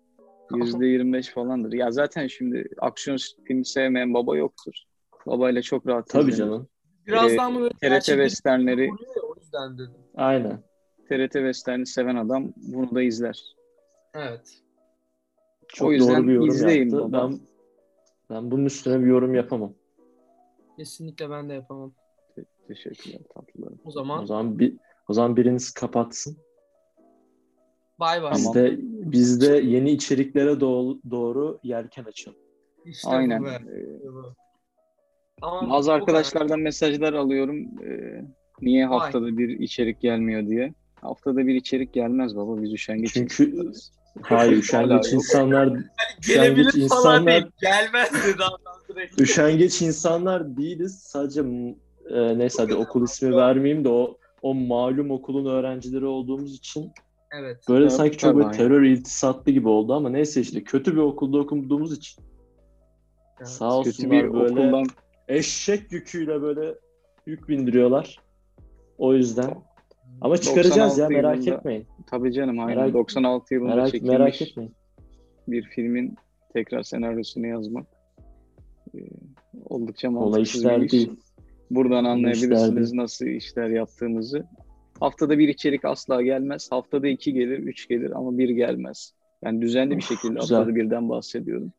Yüzde 0.55 0.87
25 0.87 1.29
falandır. 1.29 1.73
Ya 1.73 1.91
zaten 1.91 2.27
şimdi 2.27 2.69
aksiyon 2.79 3.19
filmi 3.45 3.67
sevmeyen 3.67 4.15
baba 4.15 4.37
yoktur. 4.37 4.73
Babayla 5.27 5.63
çok 5.63 5.87
rahat 5.87 6.09
Tabii 6.09 6.31
izlenir. 6.31 6.51
canım. 6.51 6.69
Birazdan 7.07 7.53
mı 7.53 7.61
böyle 7.61 7.71
TRT 7.75 7.81
gerçekten 7.89 8.23
Westernleri 8.29 8.91
o 9.23 9.35
yüzden 9.41 9.75
dedim. 9.79 9.95
Aynen. 10.15 10.63
TRT 11.09 11.33
Western'i 11.33 11.87
seven 11.87 12.17
adam 12.17 12.53
bunu 12.57 12.95
da 12.95 13.03
izler. 13.03 13.43
Evet. 14.15 14.63
Çok 15.69 15.89
O 15.89 15.93
yüzden 15.93 16.17
doğru 16.17 16.29
bir 16.29 16.33
yorum 16.33 16.49
izleyin 16.49 16.91
yaptı. 16.91 16.99
baba. 17.13 17.31
Ben 17.31 17.41
ben 18.31 18.51
bunun 18.51 18.65
üstüne 18.65 19.01
bir 19.01 19.07
yorum 19.07 19.35
yapamam. 19.35 19.73
Kesinlikle 20.77 21.31
ben 21.31 21.49
de 21.49 21.53
yapamam. 21.55 21.95
Te- 22.35 22.45
teşekkürler 22.69 23.21
tatlılarım. 23.35 23.79
O 23.85 23.91
zaman 23.91 24.23
O 24.23 24.27
zaman 24.27 24.59
bir 24.59 24.77
o 25.09 25.13
zaman 25.13 25.37
biriniz 25.37 25.71
kapatsın. 25.71 26.37
Bay 28.01 28.23
bay. 28.23 28.33
Biz 28.33 28.55
de 28.55 28.77
biz 28.81 29.41
de 29.41 29.57
yeni 29.57 29.91
içeriklere 29.91 30.61
doğru, 30.61 30.99
doğru 31.11 31.59
yelken 31.63 32.05
açalım. 32.05 32.39
İşte 32.85 33.09
Aynen. 33.09 33.43
bu. 33.45 33.49
Ee. 33.49 33.87
Tamam, 35.41 35.71
Bazı 35.71 35.91
bu 35.91 35.95
arkadaşlardan 35.95 36.61
mesajlar 36.61 37.13
alıyorum. 37.13 37.67
Ee, 37.85 38.25
niye 38.61 38.89
Vay. 38.91 38.99
haftada 38.99 39.39
bir 39.39 39.49
içerik 39.49 40.01
gelmiyor 40.01 40.47
diye. 40.47 40.75
Haftada 40.95 41.47
bir 41.47 41.55
içerik 41.55 41.93
gelmez 41.93 42.37
baba. 42.37 42.63
Biz 42.63 42.73
üşengeç 42.73 43.13
Çünkü 43.13 43.45
insanlarız. 43.45 43.93
hayır 44.23 44.53
üşengeç 44.53 45.13
insanlar. 45.13 45.69
Gelebilir 46.29 46.67
üşengeç 46.67 46.89
falan 46.89 47.21
insanlar- 47.23 47.27
değil. 47.27 47.47
Gelmez 47.61 48.11
dedi 48.15 48.43
üşengeç 49.23 49.83
insanlar 49.83 50.57
değiliz. 50.57 50.99
Sadece 50.99 51.41
e, 52.11 52.39
neyse 52.39 52.63
hadi 52.63 52.75
okul 52.75 53.05
ismi 53.05 53.37
vermeyeyim 53.37 53.85
de 53.85 53.89
o 53.89 54.19
o 54.43 54.55
malum 54.55 55.11
okulun 55.11 55.47
öğrencileri 55.47 56.07
olduğumuz 56.07 56.55
için 56.57 56.93
Evet. 57.41 57.57
böyle 57.69 57.89
Tabii, 57.89 57.97
sanki 57.97 58.17
çok 58.17 58.37
böyle 58.37 58.51
terör 58.51 58.83
iltisatlı 58.83 59.53
gibi 59.53 59.69
oldu 59.69 59.95
ama 59.95 60.09
neyse 60.09 60.41
işte 60.41 60.65
kötü 60.65 60.93
bir 60.93 61.01
okulda 61.01 61.39
okuduğumuz 61.39 61.93
için 61.99 62.23
evet. 63.39 63.49
sağ 63.49 63.69
Kötü 63.83 63.89
olsunlar 63.89 64.11
bir 64.11 64.33
böyle 64.33 64.53
okuldan 64.61 64.87
eşek 65.29 65.93
yüküyle 65.93 66.43
böyle 66.43 66.75
yük 67.27 67.49
bindiriyorlar. 67.49 68.21
O 68.99 69.15
yüzden 69.15 69.55
ama 70.21 70.39
çıkaracağız 70.39 70.99
ya 70.99 71.05
96 71.05 71.13
merak 71.13 71.37
yılında- 71.37 71.55
etmeyin. 71.59 71.87
tabii 72.11 72.33
canım 72.33 72.61
aynen 72.61 72.77
Merak- 72.89 72.93
96 72.95 73.55
yılında 73.55 73.75
Merak 73.75 73.91
çekilmiş 73.91 74.19
merak 74.19 74.43
etmeyin. 74.43 74.75
bir 75.49 75.63
filmin 75.63 76.15
tekrar 76.53 76.83
senaryosunu 76.83 77.47
yazmak 77.47 77.87
e, 78.95 78.99
oldukça 79.69 80.11
mantıksız 80.11 80.57
işler 80.61 80.81
bir 80.81 80.87
iş. 80.87 80.93
değil. 80.93 81.13
Buradan 81.71 81.99
işler 82.05 82.11
anlayabilirsiniz 82.11 82.91
değil. 82.91 83.03
nasıl 83.03 83.27
işler 83.27 83.69
yaptığımızı. 83.69 84.47
Haftada 85.01 85.39
bir 85.39 85.49
içerik 85.49 85.85
asla 85.85 86.23
gelmez. 86.23 86.73
Haftada 86.73 87.09
iki 87.09 87.33
gelir, 87.33 87.59
üç 87.59 87.89
gelir 87.89 88.11
ama 88.11 88.39
bir 88.39 88.49
gelmez. 88.49 89.13
Yani 89.43 89.63
düzenli 89.63 89.91
bir 89.91 90.03
Of, 90.03 90.09
şekilde 90.09 90.41
güzel. 90.41 90.57
haftada 90.59 90.75
birden 90.77 91.09
bahsediyorum. 91.09 91.73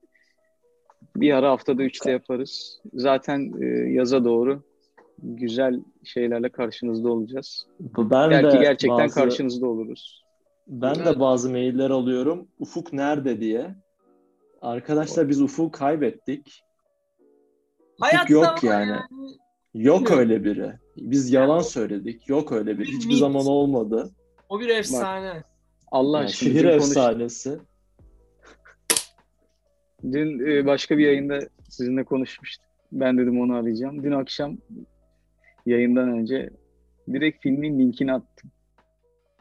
Bir 1.16 1.34
ara 1.34 1.52
haftada 1.52 1.84
üçte 1.84 2.12
yaparız. 2.12 2.82
Zaten 2.94 3.54
e, 3.62 3.66
yaza 3.92 4.26
doğru 4.26 4.64
güzel 5.24 5.80
şeylerle 6.04 6.50
karşınızda 6.50 7.10
olacağız. 7.10 7.68
Ben 7.98 8.30
Belki 8.32 8.58
de 8.58 8.62
gerçekten 8.62 8.98
bazı, 9.00 9.16
karşınızda 9.16 9.68
oluruz. 9.68 10.24
Ben 10.68 10.94
Evet. 10.96 11.06
de 11.06 11.20
bazı 11.20 11.50
mailler 11.52 11.90
alıyorum. 11.90 12.48
Ufuk 12.60 12.94
nerede 12.94 13.42
diye. 13.42 13.76
Arkadaşlar 14.62 15.30
biz 15.30 15.42
Ufuk'u 15.42 15.72
kaybettik. 15.72 16.64
Hayatta 18.00 18.34
yok 18.34 18.46
ama 18.64 18.74
yani. 18.74 18.98
Yok 19.78 20.00
Bilmiyorum. 20.02 20.20
öyle 20.20 20.44
biri. 20.44 20.72
Biz 20.98 21.32
yalan 21.34 21.60
söyledik. 21.60 22.30
Yok 22.30 22.52
öyle 22.52 22.72
biri. 22.80 22.88
Bir 22.88 22.94
Hiçbir 22.94 23.08
mit. 23.08 23.18
zaman 23.18 23.46
olmadı. 23.46 24.12
O 24.50 24.60
bir 24.60 24.70
efsane. 24.70 25.44
Allah 25.92 26.18
Yani 26.18 26.26
aşkına. 26.26 26.50
şehir 26.50 26.64
dün 26.64 26.70
konuş- 26.70 26.76
efsanesi. 26.88 27.60
Dün 30.12 30.48
e, 30.52 30.66
başka 30.66 30.98
bir 30.98 31.06
yayında 31.06 31.40
sizinle 31.70 32.04
konuşmuştuk. 32.04 32.66
Ben 32.92 33.18
dedim 33.18 33.42
onu 33.42 33.56
arayacağım. 33.56 34.04
Dün 34.04 34.12
akşam 34.12 34.58
yayından 35.66 36.10
önce 36.10 36.50
direkt 37.14 37.44
filmin 37.44 37.80
linkini 37.80 38.14
attım. 38.14 38.52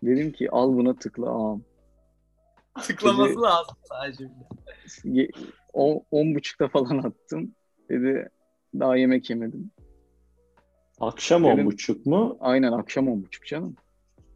Dedim 0.03 0.33
ki 0.33 0.51
al 0.51 0.77
buna 0.77 0.95
tıkla 0.97 1.29
ağam. 1.31 1.63
Tıklaması 2.83 3.31
Dedi- 3.33 3.41
lazım 3.41 3.77
sadece. 3.83 4.25
Ye- 5.05 5.31
o- 5.73 6.05
On 6.11 6.35
buçukta 6.35 6.69
falan 6.69 6.99
attım. 6.99 7.55
Dedi 7.91 8.29
daha 8.81 8.97
yemek 8.97 9.31
yemedim. 9.31 9.71
Akşam 11.01 11.45
on 11.45 11.67
buçuk 11.67 12.07
mu? 12.07 12.37
Aynen 12.41 12.73
akşam 12.73 13.09
on 13.09 13.23
buçuk 13.23 13.47
canım. 13.47 13.77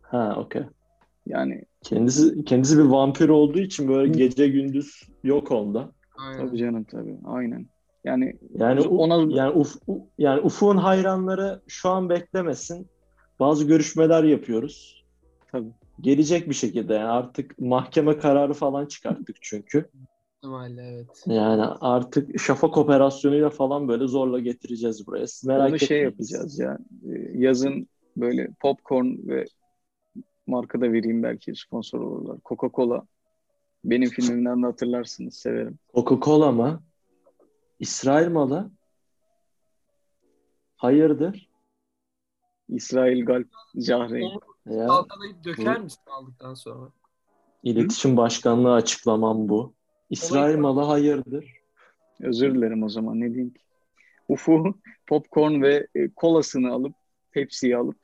Ha 0.02 0.34
okey. 0.38 0.62
Yani 1.26 1.64
Kendisi 1.82 2.44
kendisi 2.44 2.78
bir 2.78 2.82
vampir 2.82 3.28
olduğu 3.28 3.58
için 3.58 3.88
böyle 3.88 4.12
gece 4.12 4.48
gündüz 4.48 5.02
yok 5.24 5.50
onda. 5.50 5.92
Aynen. 6.18 6.46
tabii 6.46 6.58
canım 6.58 6.84
tabii. 6.84 7.18
Aynen. 7.24 7.66
Yani 8.04 8.36
Yani 8.54 8.80
ona 8.80 9.36
yani 9.36 9.50
uf, 9.52 9.76
yani 10.18 10.40
Ufuk'un 10.40 10.76
hayranları 10.76 11.60
şu 11.68 11.88
an 11.88 12.08
beklemesin. 12.10 12.86
Bazı 13.40 13.64
görüşmeler 13.66 14.24
yapıyoruz. 14.24 15.04
tabii. 15.52 15.68
Gelecek 16.00 16.48
bir 16.48 16.54
şekilde 16.54 16.94
yani 16.94 17.08
artık 17.08 17.58
mahkeme 17.58 18.18
kararı 18.18 18.52
falan 18.54 18.86
çıkarttık 18.86 19.36
çünkü. 19.40 19.90
İhtimalle 20.44 20.82
evet. 20.82 21.24
Yani 21.26 21.62
artık 21.80 22.40
şafak 22.40 22.78
operasyonuyla 22.78 23.50
falan 23.50 23.88
böyle 23.88 24.06
zorla 24.06 24.38
getireceğiz 24.40 25.06
buraya. 25.06 25.26
Siz 25.26 25.44
merak 25.44 25.68
Onu 25.70 25.78
şey 25.78 26.02
yapacağız 26.02 26.58
ya. 26.58 26.78
e, 27.08 27.38
Yazın 27.38 27.88
böyle 28.16 28.50
popcorn 28.60 29.06
ve 29.28 29.44
marka 30.46 30.80
da 30.80 30.92
vereyim 30.92 31.22
belki 31.22 31.54
sponsor 31.54 32.00
olurlar. 32.00 32.36
Coca-Cola. 32.44 33.06
Benim 33.84 34.10
filmimden 34.10 34.62
de 34.62 34.66
hatırlarsınız. 34.66 35.34
Severim. 35.34 35.78
Coca-Cola 35.94 36.52
mı? 36.52 36.82
İsrail 37.80 38.28
malı? 38.28 38.70
Hayırdır? 40.76 41.50
İsrail 42.68 43.24
Galp 43.24 43.48
Cahreyn. 43.78 44.30
Ya, 44.66 44.86
kalkalayıp 44.86 45.44
döker 45.44 45.78
Bu- 45.80 45.84
misin 45.84 46.00
aldıktan 46.06 46.54
sonra? 46.54 46.90
iletişim 47.62 48.16
başkanlığı 48.16 48.72
açıklamam 48.72 49.48
bu. 49.48 49.74
İsrail 50.10 50.56
malı 50.58 50.80
hayırdır? 50.80 51.54
Özür 52.20 52.54
dilerim 52.54 52.82
o 52.82 52.88
zaman. 52.88 53.20
Ne 53.20 53.28
diyeyim 53.28 53.50
ki? 53.54 53.60
Ufu 54.28 54.74
popcorn 55.06 55.62
ve 55.62 55.86
e, 55.94 56.08
kolasını 56.16 56.72
alıp 56.72 56.94
Pepsi'yi 57.30 57.76
alıp 57.76 57.96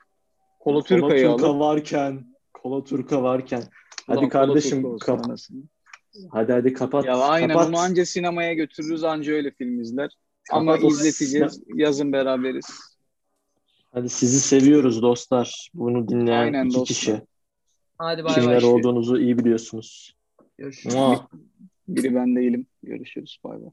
Kola 0.58 0.82
Turka'yı 0.82 1.22
Turka 1.28 1.46
alıp 1.48 1.60
varken, 1.60 2.34
Kola 2.52 2.84
Turka 2.84 3.22
varken. 3.22 3.62
Hadi 4.06 4.18
Ulan 4.18 4.28
Kola 4.28 4.46
kardeşim 4.46 4.82
Turka 4.82 4.88
olsun 4.94 5.06
kap- 5.06 5.24
anasını. 5.26 5.62
hadi 6.30 6.52
hadi 6.52 6.72
kapat. 6.72 7.04
Ya 7.04 7.16
aynen 7.18 7.48
kapat. 7.48 7.68
onu 7.68 7.76
anca 7.78 8.04
sinemaya 8.06 8.54
götürürüz 8.54 9.04
anca 9.04 9.32
öyle 9.32 9.50
film 9.50 9.80
izler. 9.80 10.10
Ama 10.52 10.72
Kapat 10.72 10.84
o 10.84 10.88
izleteceğiz. 10.88 11.60
Yazın 11.74 12.12
beraberiz. 12.12 12.66
Hadi 13.92 14.08
sizi 14.08 14.40
seviyoruz 14.40 15.02
dostlar. 15.02 15.70
Bunu 15.74 16.08
dinleyen 16.08 16.38
Aynen 16.42 16.66
iki 16.66 16.74
dostlar. 16.78 16.86
kişi. 16.86 17.20
Hadi 17.98 18.24
bay 18.24 18.34
Kimler 18.34 18.62
bay. 18.62 18.70
olduğunuzu 18.70 19.18
iyi 19.18 19.38
biliyorsunuz. 19.38 20.16
Görüşürüz. 20.58 20.94
Mua, 20.96 21.28
Biri 21.88 22.14
ben 22.14 22.36
değilim. 22.36 22.66
Görüşürüz. 22.82 23.38
Bay 23.44 23.62
bay. 23.62 23.70